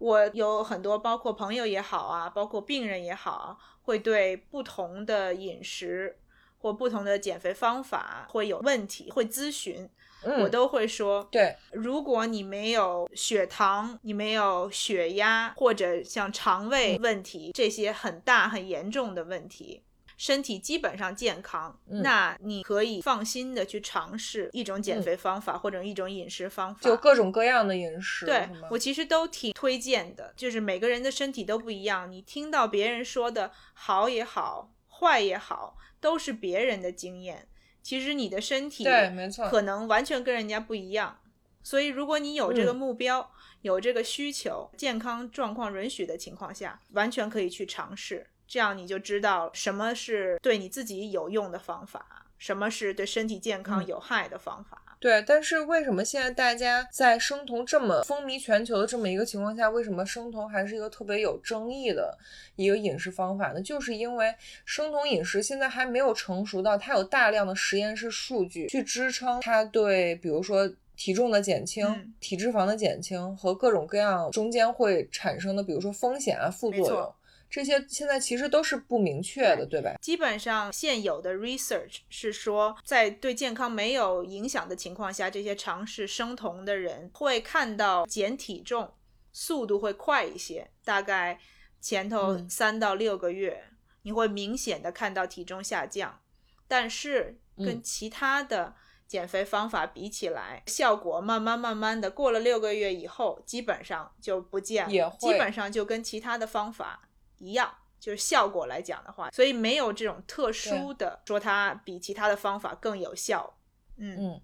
[0.02, 6.18] 我有很多，包括朋友也好啊，包括病人也好，会对不同的饮食
[6.58, 9.88] 或不同的减肥方法会有问题，会咨询，
[10.24, 19.84] 我都会说，对，如果你没有血糖，你没有血压，或者像肠胃问题这些很大很严重的问题。
[20.22, 28.28] 身体基本上健康，那你可以放心的去尝试一种减肥方法或者一种饮食方法，就各种各样的饮食。
[28.28, 37.48] 对我其实都挺推荐的，就是每个人的身体都不一样，你听到别人说的好也好，坏也好，都是别人的经验。
[37.82, 41.18] 其实你的身体对，没错，可能完全跟人家不一样。
[41.64, 43.32] 所以如果你有这个目标，
[43.64, 48.28] 有这个需求，健康状况允许的情况下，完全可以去尝试。
[48.52, 54.98] 这样你就知道什么是对你自己有用的方法，什么是对身体健康有害的方法。
[55.00, 62.18] 对，但是为什么现在大家在生酮这么风靡全球的这么一个情况下，为什么生酮还是一个特别有争议的
[62.58, 63.62] 一个饮食方法呢？
[63.62, 64.36] 就是因为
[64.66, 77.16] 生酮饮食现在还没有成熟到它有大量的实验室数据去支撑它对，比如说体重的减轻、体脂肪的减轻和各种各样中间会产生的，比如说风险啊、副作用。
[77.52, 79.94] 这些现在其实都是不明确的，对吧？
[80.02, 88.94] 基本上现有的 research 是说，在对健康没有影响的情况下，这些尝试生酮的人会看到减体重
[89.34, 91.42] 速度会快一些，大概
[91.82, 93.66] 前头三到六个月，
[94.04, 96.22] 你会明显的看到体重下降。
[96.70, 98.74] 但是跟其他的
[99.06, 107.10] 减肥方法比起来，效果慢慢慢慢的过了六个月以后，基本上就不见了，基本上就跟其他的方法。
[107.42, 113.58] 一样，就是效果来讲的话，所以没有这种特殊的说它比其他的方法更有效。
[113.98, 114.42] 嗯嗯，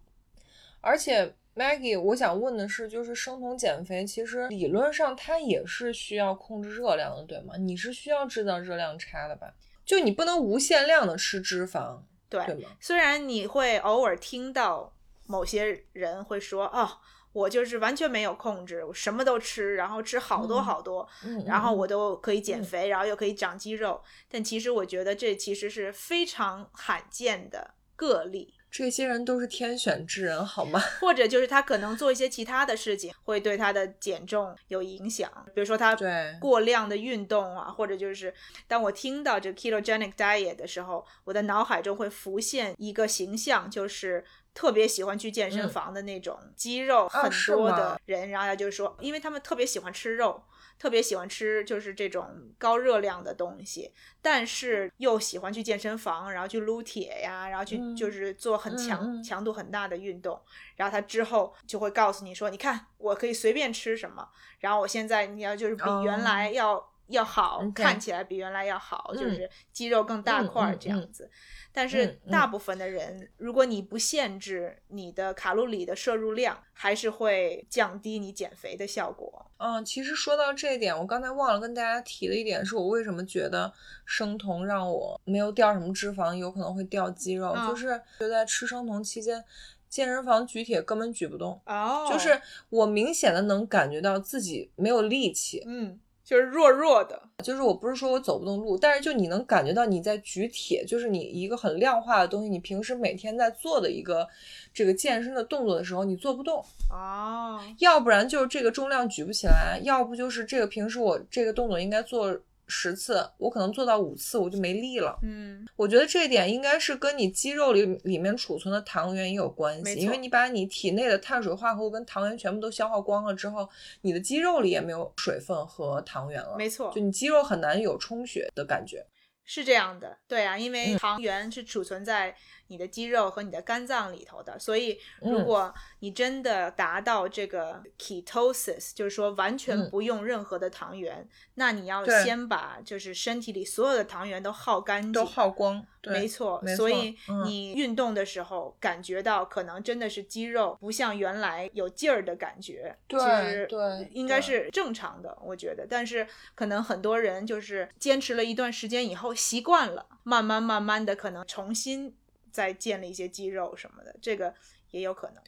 [0.81, 7.55] 而且 Maggie，我想问的是，就是生酮减肥，其实理论上它也是需要控制热量的，对吗？
[7.57, 9.53] 你是需要制造热量差的吧？
[9.85, 12.69] 就你不能无限量的吃脂肪，对对吗？
[12.79, 14.93] 虽然你会偶尔听到
[15.25, 16.97] 某些人会说，哦。
[17.37, 24.01] 我就是完全没有控制，我什么都吃，然后吃好多好多，嗯然后我都可以减肥，然后又可以长肌肉。
[24.27, 28.55] 但其实我觉得这其实是非常罕见的个例。
[28.69, 30.79] 这些人都是天选之人，好吗？
[30.99, 35.31] 或者就是他可能做一些其他的事情，会对他的减重有影响。
[35.53, 35.95] 比如说他
[36.41, 38.33] 过量的运动啊，或者就是
[38.67, 44.25] 当我听到这 ketogenic diet 的时候，我的脑海中会浮现一个形象，就是。
[44.57, 50.43] 特别喜欢去健身房的那种肌肉很多的人，然后他就说，因为他们特别喜欢吃肉，
[50.79, 60.41] 特别喜欢吃就是这种高热量的东西，但是又喜欢去健身房，然后去撸铁呀，然后去就是做很强强度很大的运动，
[60.75, 64.27] 然后他之后就会告诉你说，你看我可以随便吃什么，
[64.61, 71.29] 然后我现在你要就是比原来要要好，看起来比原来要好，就是肌肉更大块这样子。
[71.71, 79.45] 但是大部分的人，如果你不限制你的卡路里的摄入量，还是会降低你减肥的效果。
[79.57, 83.71] 嗯，其实说到这一点，我刚才忘了跟大家提的一点，是我为什么觉得
[84.05, 89.43] 生酮让我没有掉什么脂肪，有可能会掉肌肉，就是就在吃生酮期间，
[89.87, 95.99] 健身房举铁根本举不动，哦，就是我明显的能感觉到自己没有力气，嗯。
[96.27, 97.21] 就是弱弱的。
[97.41, 104.27] 就是我不是说我走不动路，但是就你能感觉到你在举铁，就是你一个很量化的东西，你平时每天在做的一个
[104.73, 106.61] 这个健身的动作的时候，你做不动。
[106.89, 112.37] 哦，要不然就是这个重量举不起来，要不就是这个平时我这个动作应该做
[112.67, 115.17] 十次，我可能做到五次我就没力了。
[115.23, 123.67] 嗯，我觉得这一点应该是跟你肌肉里里面储存的糖原也有关系，因为你把你体内的碳水化合物跟糖原全部都消耗光了之后，
[124.01, 129.05] 你的肌肉里也没有水分和糖原了，没错就，你肌肉很难有充血的感觉。
[129.49, 130.17] 是这样的。
[130.27, 132.35] 对啊，因为嗯糖原是储存在
[132.67, 139.87] 你的肌肉和你的肝脏里头的，所以如嗯果你真的达到这个 ketosis，就是说完全嗯。
[139.89, 146.75] 不用任何的糖原，那你要先把就是身体里所有的糖原都耗干净，都耗光，对，没错，没。
[146.75, 147.45] 错所以嗯。
[147.45, 155.87] 你运动的时候感觉到可能真的是肌肉不像原来有劲儿的感觉，对其实对应该是正常的，我觉得。
[155.89, 162.13] 但是可能很多人就是坚持了一段时间以后习惯了，慢慢慢慢的可能重新
[162.51, 164.53] 再建立一些肌肉什么的，这个
[164.91, 165.43] 也有可能。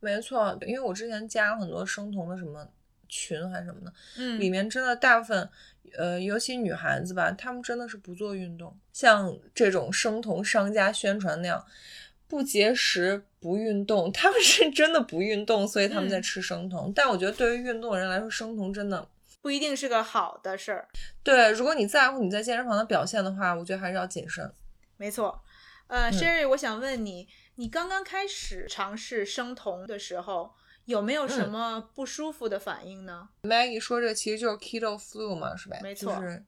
[0.00, 2.68] 没错，因为我之前加了很多生酮的什么
[3.08, 5.48] 群还是什么的，嗯里面真的大部分，
[5.96, 11.64] 呃，尤其女孩子吧，她们真的是不做运动，像这种生酮商家宣传那样，
[12.28, 16.92] 不节食不运动，他们是真的不运动，所以他们在嗯吃生酮。
[16.94, 19.08] 但我觉得对于运动的人来说，生酮真的
[19.40, 20.88] 不一定是个好的事儿，
[21.22, 24.52] 对，如果你在乎你在健身房的表现的话，我觉得还是要谨慎。
[24.98, 25.40] 没错。
[25.86, 30.52] 呃、嗯 s h e r r y 我想问你，你刚刚开始尝试生酮的时候，
[30.86, 35.76] 有没有什嗯么不舒服的反应呢？Maggie 说这个其实就是 keto flu 嘛，是吧？
[35.82, 36.44] 没错就是，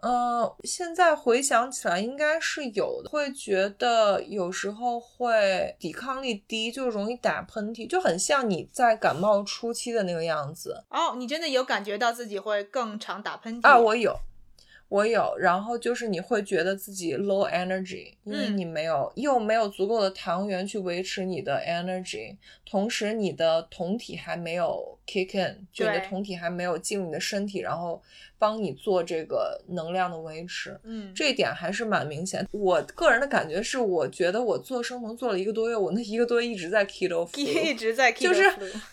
[0.00, 13.76] 呃，现在回想起来应该是有的，会觉得有时候会抵抗力低，就容易打喷嚏，就很像你在感冒初期的那个样子哦，你真的有感觉到自己会更常打喷嚏啊。
[13.76, 14.16] 我有，
[14.88, 18.56] 我有，然后就是你会觉得自己 low energy，因为嗯。
[18.56, 28.02] 你没有、又没有足够的糖原去维持你的 energy，同时你的酮体还没有 kick in，就你的酮体还没有进入你的身体，然后
[28.38, 30.78] 帮你做这个能量的维持。
[30.84, 32.46] 嗯，这一点还是蛮明显。
[32.52, 38.42] 我个人的感觉是，我觉得我做生酮做了一个多月，我那一个多月一直在 keto 一直在 keto 就是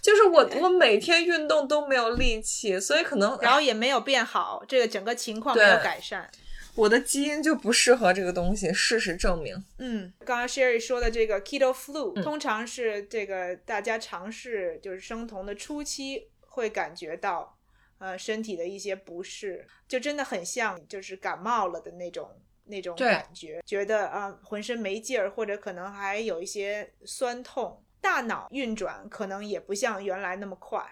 [0.02, 6.30] 就是我我每天运动都没有力气，所以可能 然后也没有变好，这个整个情况没有改善。
[6.76, 9.56] 我的基因就不适合这个东西，事实证明。
[9.80, 17.55] 嗯，刚刚 Sherry 说的这个 keto flu，、嗯通常是这个大家尝试就是生酮的初期会感觉到，
[17.98, 22.30] 呃，身体的一些不适，就真的很像就是感冒了的那种
[22.66, 30.86] 那种感觉，觉得啊、浑身没劲儿，或者可能还有一些酸痛，大脑运转可能也不像原来那么快。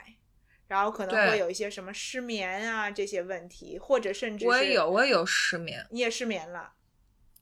[0.66, 6.74] 然后可能会有一些什么失眠啊这些问题，或者甚至我也有，我也有失眠，你也失眠了，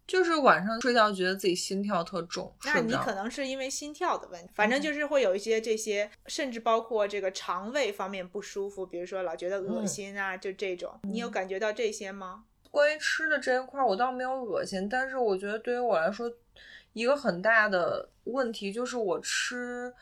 [0.08, 12.44] 就是晚上睡觉觉得自己心跳特重，那你可能是因为心跳的问题，反正就是会有一些这些，甚至包括这个肠胃方面不舒服，比如说老觉得恶心啊，就这种，你有感觉到这些吗？
[12.70, 16.32] 关于吃的这一块儿，我倒没有恶心，但是我觉得对于我来说，
[16.94, 19.94] 一个很大的问题就是我吃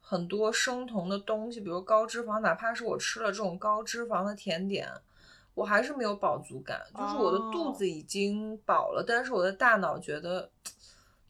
[0.00, 4.88] 很多生酮的东西，比如高脂肪，哪怕是我吃了这种高脂肪的甜点，
[5.58, 10.48] 我还是没有饱足感，就是我的肚哦子已经饱了，但是我的大脑觉得。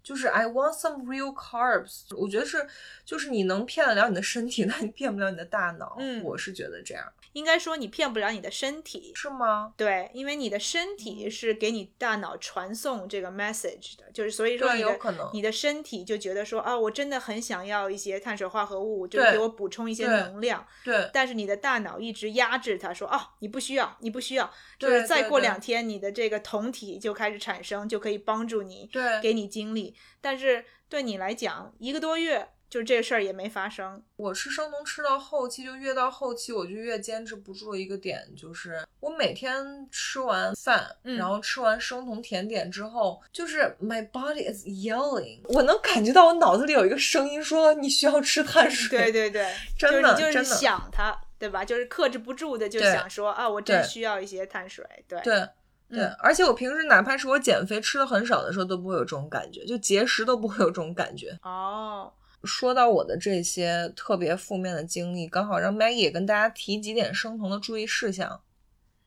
[0.09, 2.67] 就是 I want some real carbs，我觉得是，
[3.05, 5.97] 就是你能骗得了你的身体， 那你骗不了你的大脑。
[5.99, 7.05] 嗯我是觉得这样，
[7.35, 9.75] 应该说你骗不了你的身体，是吗？
[9.77, 29.95] 对，因为你的身嗯体是给你大脑传送这个 message 的，就是所以说对你的有可能你的身体就觉得说啊，我真的很想要一些碳水化合物，就给我补充一些能量，对，但是你的大脑一直压制它，说啊，你不需要，你不需要，就是再过两天你的这个酮体就开始产生，就可以帮助你对给你精力。
[30.21, 34.03] 但是对你来讲，一个多月就这事儿也没发生。
[34.17, 48.99] 我吃生酮吃到后期，就越到后期我就越坚持不住的一个点，就是我每天吃完饭，嗯然后吃完生酮甜点之后，就是 my body is yelling，我能感觉到我脑子里有一个声音说你需要吃碳水。
[48.99, 51.65] 对对对，真的就是想它，对吧？
[51.65, 54.85] 就是克制不住的就想说啊，我真需要一些碳水。
[55.07, 55.49] 对对
[55.89, 61.39] 对，嗯而且我平时哪怕是我减肥吃的很少的时候，都不会有这种感觉，就节食都不会有这种感觉。
[61.43, 62.13] 哦，
[62.45, 68.41] 说到我的这些特别负面的经历，刚好让 Maggie 也跟大家提几点生酮的注意事项。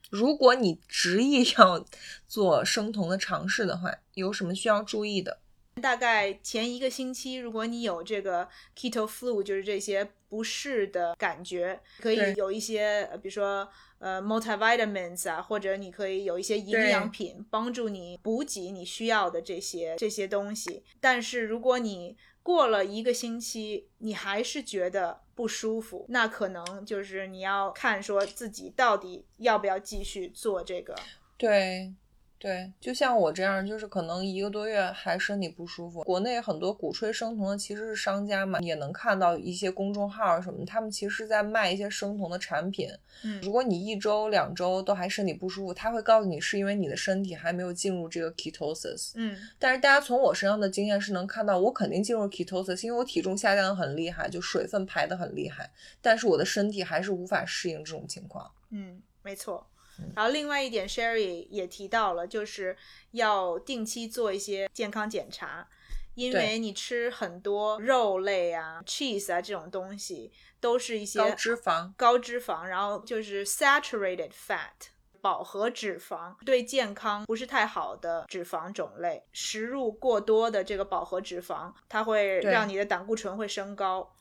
[0.09, 1.85] 如果你执意要
[2.27, 5.37] 做生酮的尝试的话，有什么需要注意的？
[5.81, 13.65] 大概前一个星期，如果你有这个 keto flu，就是这些不适的感觉，可以有一些，呃比如说
[14.01, 20.83] 呃 multivitamins 啊，或者你可以有一些营养品帮助你补给你需要的这些这些东西。
[20.99, 30.95] 但是如果你过了一个星期，你还是觉得不舒服，那可能就是你要看说自己到底要不要继续做这个。
[31.37, 31.93] 对，
[32.41, 36.01] 对，就像我这样，就是可能一个多月还身体不舒服。
[36.01, 42.89] 国内很多鼓吹生酮的其实是商家嘛，也能看到一些公众号什么，他们其实是在卖一些生酮的产品。
[43.23, 49.11] 嗯如果你一周两周都还身体不舒服，他会告诉你是因为你的身体还没有进入这个 ketosis。
[49.13, 55.69] 嗯但是大家从我身上的经验是能看到，我肯定进入 ketosis，因为我体重下降的很厉害，就水分排的很厉害，
[56.01, 58.49] 但是我的身体还是无法适应这种情况。
[58.71, 59.80] 嗯，没错嗯。
[60.15, 62.75] 然后另外一点，Sherry 也提到了，就是
[63.11, 65.67] 要定期做一些健康检查，
[66.15, 74.89] 因为你吃很多肉类啊、cheese 啊这种东西，都是一些高脂肪，高脂肪，然后就是 saturated fat。
[75.21, 84.15] 饱和脂肪对健康不是太好的脂肪种类，食入过多的这个饱和脂肪，它会让你的胆固醇会升高，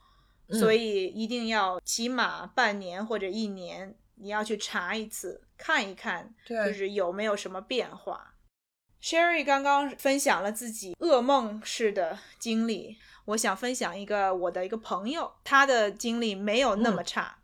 [0.49, 0.61] 嗯。
[0.61, 8.35] 所以一定要起码半年或者一年，你要去查一次，看一看，对就是有没有什么变化。
[9.03, 17.39] Sherry 刚刚分享了自己噩梦式的经历，我想分享一个我的一个朋友，他的经历没有那么差。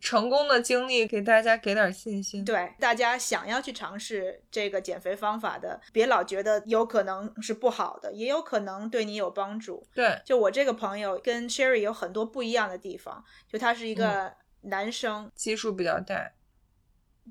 [0.00, 2.42] 成功的经历给大家给点信心。
[2.42, 9.86] 对大家想要去尝试这个减肥方法的，别老觉得有可能是不好的，也有可能对你有帮助。
[9.94, 16.32] 对就我这个朋友跟 Sherry 有很多不一样的地方，就他是一嗯个男生，基数比较大。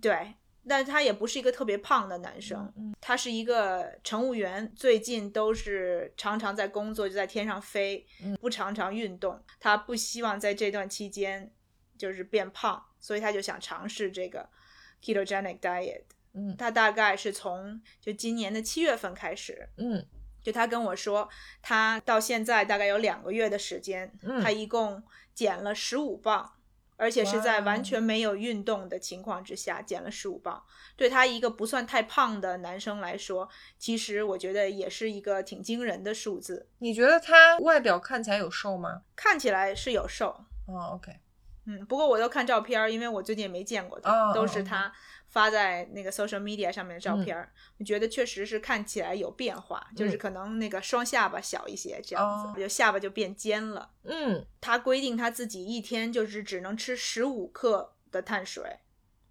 [0.01, 0.35] 对，
[0.67, 9.43] 但他也不是一个特别胖的男生，嗯他是一个乘务员，最近都是常常在工作，就在天上飞，嗯不常常运动。
[9.59, 11.51] 他不希望在这段期间
[11.97, 14.49] 就是变胖，所以他就想尝试这个
[15.03, 16.03] ketogenic diet。
[16.33, 20.05] 嗯他大概是从就今年的七月份开始，嗯
[20.41, 21.27] 就他跟我说，
[21.61, 25.03] 他到现在大概有两个月的时间，嗯他一共
[25.33, 26.53] 减了十五磅，
[27.01, 30.63] 而且是在完全没有运动的情况之下减了十五磅。
[30.95, 33.49] 对他一个不算太胖的男生来说，
[33.79, 36.69] 其实我觉得也是一个挺惊人的数字。
[36.77, 39.01] 你觉得他外表看起来有瘦吗？
[39.15, 40.27] 看起来是有瘦，
[40.67, 41.11] 哦，OK，
[41.71, 44.91] 嗯，不过我都看照片儿，因为我最近也没见过他，都是他
[45.29, 47.51] 发在那个 social media 上面的照片儿。
[47.77, 53.91] 我觉得确实是看起来有变化，就是嗯可能那个双下巴小一些，这样子，哦就下巴就变尖了。
[54.03, 58.79] 嗯，他规定他自己一天就是只能吃十五克的碳水，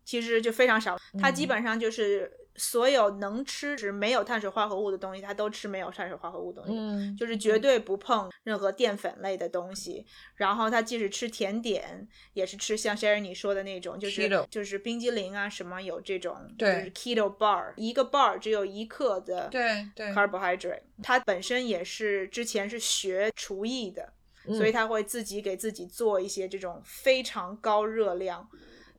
[0.05, 0.99] 其实就非常少。
[1.21, 6.79] 他基嗯本上就是所有能吃是没有碳水化合物的东西，他都吃没有碳水化合物的东西。
[6.79, 20.83] 嗯，就是绝对不碰任何淀粉类的东西，然后他即使吃甜点，也是吃像 Sherry 你说的那种，就是 Keto 就是冰激凌啊什么有这种，就对是 keto bar，一个 bar 只有一克的对对，carbohydrate。
[21.03, 24.13] 他本身也是之前是学厨艺的，
[24.47, 24.73] 所以嗯。
[24.73, 28.47] 他会自己给自己做一些这种非常高热量，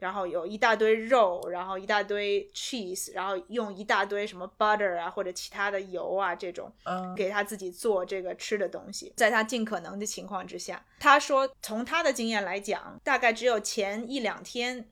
[0.02, 7.14] 然后有一大堆肉，然后一大堆 cheese，然后用一大堆什么 butter 啊或者其他的油啊这种，嗯。
[7.14, 14.90] 给他自己做这个吃的东西，在他尽可能的情况之下，他说从他的经验来讲，大概只有前一两天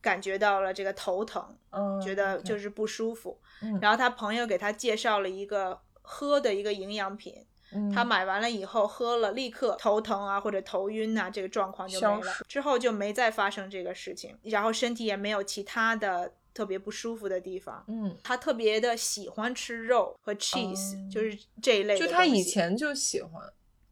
[0.00, 3.78] 感觉到了这个头疼，嗯，觉得就是不舒服，嗯。
[3.82, 12.32] 然后他朋友给他介绍了一个喝的一个营养品，嗯他买完了以后喝了，立刻头疼啊或者头晕啊，这个状况就没了。
[12.46, 17.84] 之后就没再发生这个事情，然后身体也没有其他的特别不舒服的地方。
[17.88, 22.06] 嗯，他特别的喜欢吃肉和 cheese，、哦就是这一类的。
[22.06, 23.42] 就他以前就喜欢，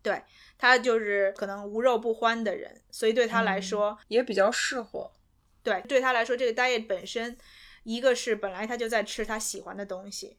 [0.03, 0.23] 对
[0.57, 5.11] 他就是可能无肉不欢的人，所以对他来嗯说，也比较适合。
[5.63, 7.37] 对对他来说，这个 diet 本身，
[7.83, 10.39] 一个是本来他就在吃他喜欢的东西，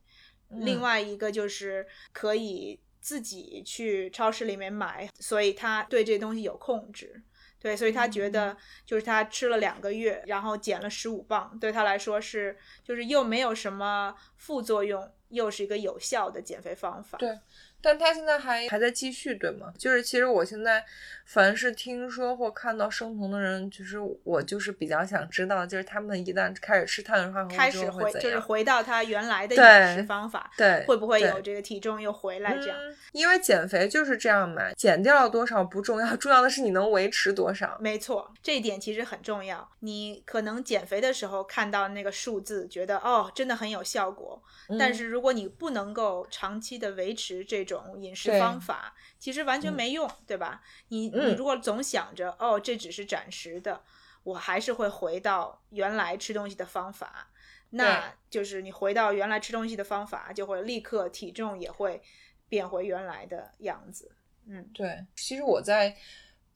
[0.49, 7.21] 另嗯外一个就是可以自己去超市里面买，所以他对这东西有控制。
[7.59, 17.19] 对，所以他觉嗯得就是他吃了两个月，然后减了十五磅，对他来说是就是又没有什么副作用，又是一个有效的减肥方法。
[17.19, 17.37] 对
[17.85, 19.71] 但他现在还还在继续，对吗？
[19.77, 20.83] 就是其实我现在
[21.25, 28.19] 凡是听说或看到生酮的人，就是我就是比较想知道，就是他们一旦开始吃碳水化合物之开始回后？
[28.19, 32.75] 就是回到他原来的饮食方法，对，会不会有这个体重又回来这样？
[32.79, 37.77] 嗯因为减肥就是这样嘛，减掉了多少不重要， 重要的是你能维持多少。
[37.79, 39.69] 没错，这一点其实很重要。
[39.79, 44.41] 你可能减肥的时候看到那个数字，觉得哦，真的很有效果。
[44.77, 50.61] 但嗯是如果你不能够长期的维持这种种饮食方法，其实完全嗯没用，对吧？
[50.87, 53.81] 你你嗯如果总想着哦，这只是暂时的，
[54.23, 57.29] 我还是会回到原来吃东西的方法，
[57.71, 62.01] 那就是你回到原来吃东西的方法，就会立刻体重也会
[62.47, 64.11] 变回原来的样子。
[64.47, 65.95] 嗯对，其实我在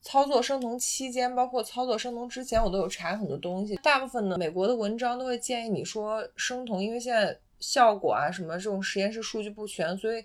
[0.00, 3.76] 操作生酮期间，包括操作生酮之前，我都有查很多东西。
[3.82, 10.24] 大部分的美国的文章都会建议你说生酮，因为现在效果啊什么这种实验室数据不全，所以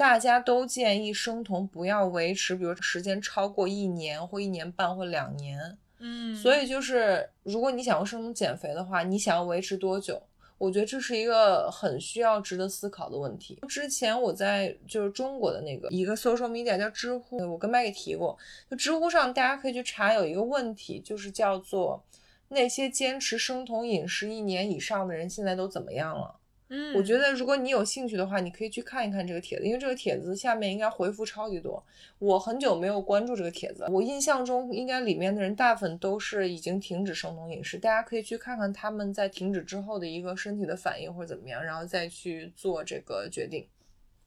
[0.00, 5.76] 大家都建议生酮不要维持，比如时间超过一年或一年半或两年。
[5.98, 10.22] 嗯所以就是，如果你想用生酮减肥的话，你想要维持多久？
[10.56, 13.58] 我觉得这是一个很需要值得思考的问题。
[13.68, 18.38] 之前我在就是中国的那个一个 social media 叫知乎，我跟 Maggie 提过，
[18.70, 22.02] 就知乎上大家可以去查，有一个问题就是叫做
[22.48, 26.39] 那些坚持生酮饮食一年以上的人现在都怎么样了？
[26.72, 31.84] 嗯，我觉得如果你有兴趣的话，你可以去看一看这个帖子，因为这个帖子下面应该回复超级多。
[32.20, 43.66] 我很久没有关注这个帖子，我印象中应该里面的人大部分都是已经停止生酮饮食，大家可以去看看他们在停止之后的一个身体的反应或者怎么样，然后再去做这个决定。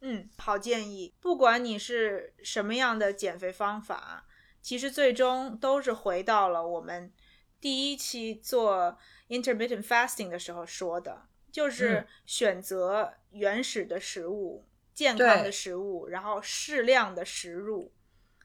[0.02, 1.14] 嗯，好建议。
[1.22, 4.26] 不管你是什么样的减肥方法，
[4.62, 7.10] 其实最终都是回到了我们
[7.62, 8.98] 第一期做
[9.30, 11.22] intermittent fasting 的时候说的，
[11.54, 17.92] 就是嗯选择原始的食物、健康的食物，然后适量的食入，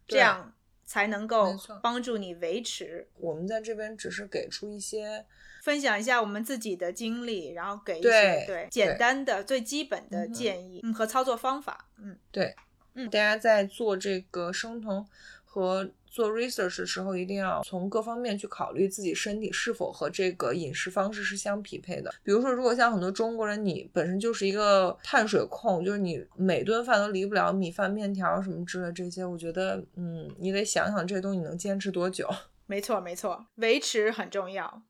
[0.07, 0.55] 这样
[0.85, 3.09] 才能够帮助你维持。
[3.17, 5.25] 我们在这边只是给出一些
[5.63, 11.89] 分享一下我们自己的经历，然后给一些对些简单的、最基本的建议嗯和操作方法。
[11.97, 12.55] 嗯，对，
[12.93, 13.09] 嗯。
[13.09, 15.09] 大家在做这个生酮
[15.45, 22.13] 和做 research 的时候，一定要从各方面去考虑自己身体是否和这个饮食方式是相匹配的。
[22.23, 32.29] 比如说，如果像很多中国人，你本身就是一个碳水控，就是你每顿饭都离不了米饭、面条什么之类的这些，我觉得，嗯，你得想想这些东西你能坚持多久。
[32.67, 34.83] 没错，没错，维持很重要。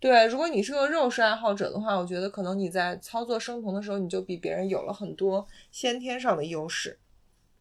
[0.00, 6.98] 对，如果你是个肉食爱好者的话，我觉得可能你在操作生酮的时候，你就比别人有了很多先天上的优势。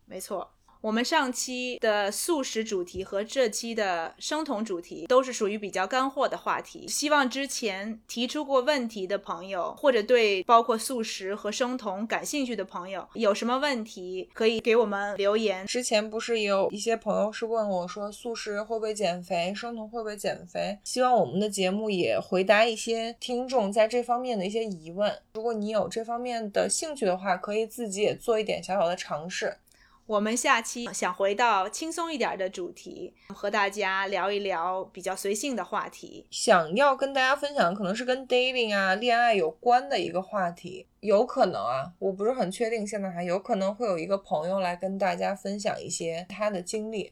[0.06, 0.55] 没错，
[0.86, 6.88] 我们上期的素食主题和这期的生酮主题都是属于比较干货的话题。
[6.88, 15.66] 希望之前提出过问题的朋友，或者对包括素食和生酮感兴趣的朋友，有什么问题可以给我们留言。
[15.66, 20.78] 之前不是也有一些朋友是问我说，素食会不会减肥，生酮会不会减肥？
[20.84, 25.12] 希望我们的节目也回答一些听众在这方面的一些疑问。
[25.34, 29.58] 如果你有这方面的兴趣的话，可以自己也做一点小小的尝试。
[30.08, 36.28] 我们下期想回到轻松一点的主题，和大家聊一聊比较随性的话题。
[36.30, 47.12] 想要跟大家分享，可能是跟 dating 啊、恋爱有关的一个话题，有可能啊，我不是很确定，现在还有可能会有一个朋友来跟大家分享一些他的经历，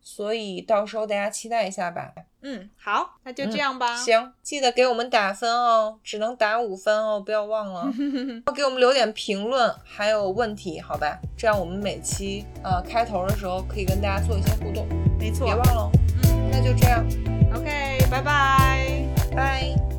[0.00, 2.12] 所以到时候大家期待一下吧。
[2.42, 3.96] 嗯，好，那就这样吧。
[3.96, 7.90] 行，记得给我们打分哦，只能打五分哦，不要忘了。
[8.54, 11.18] 给我们留点评论，还有问题，好吧？
[11.36, 14.86] 这样我们每期呃开头的时候可以跟大家做一些互动，
[15.18, 15.90] 没错别忘了哦。
[16.24, 17.02] 嗯那就这样
[17.54, 19.06] ，，OK，拜拜。
[19.34, 19.91] 拜。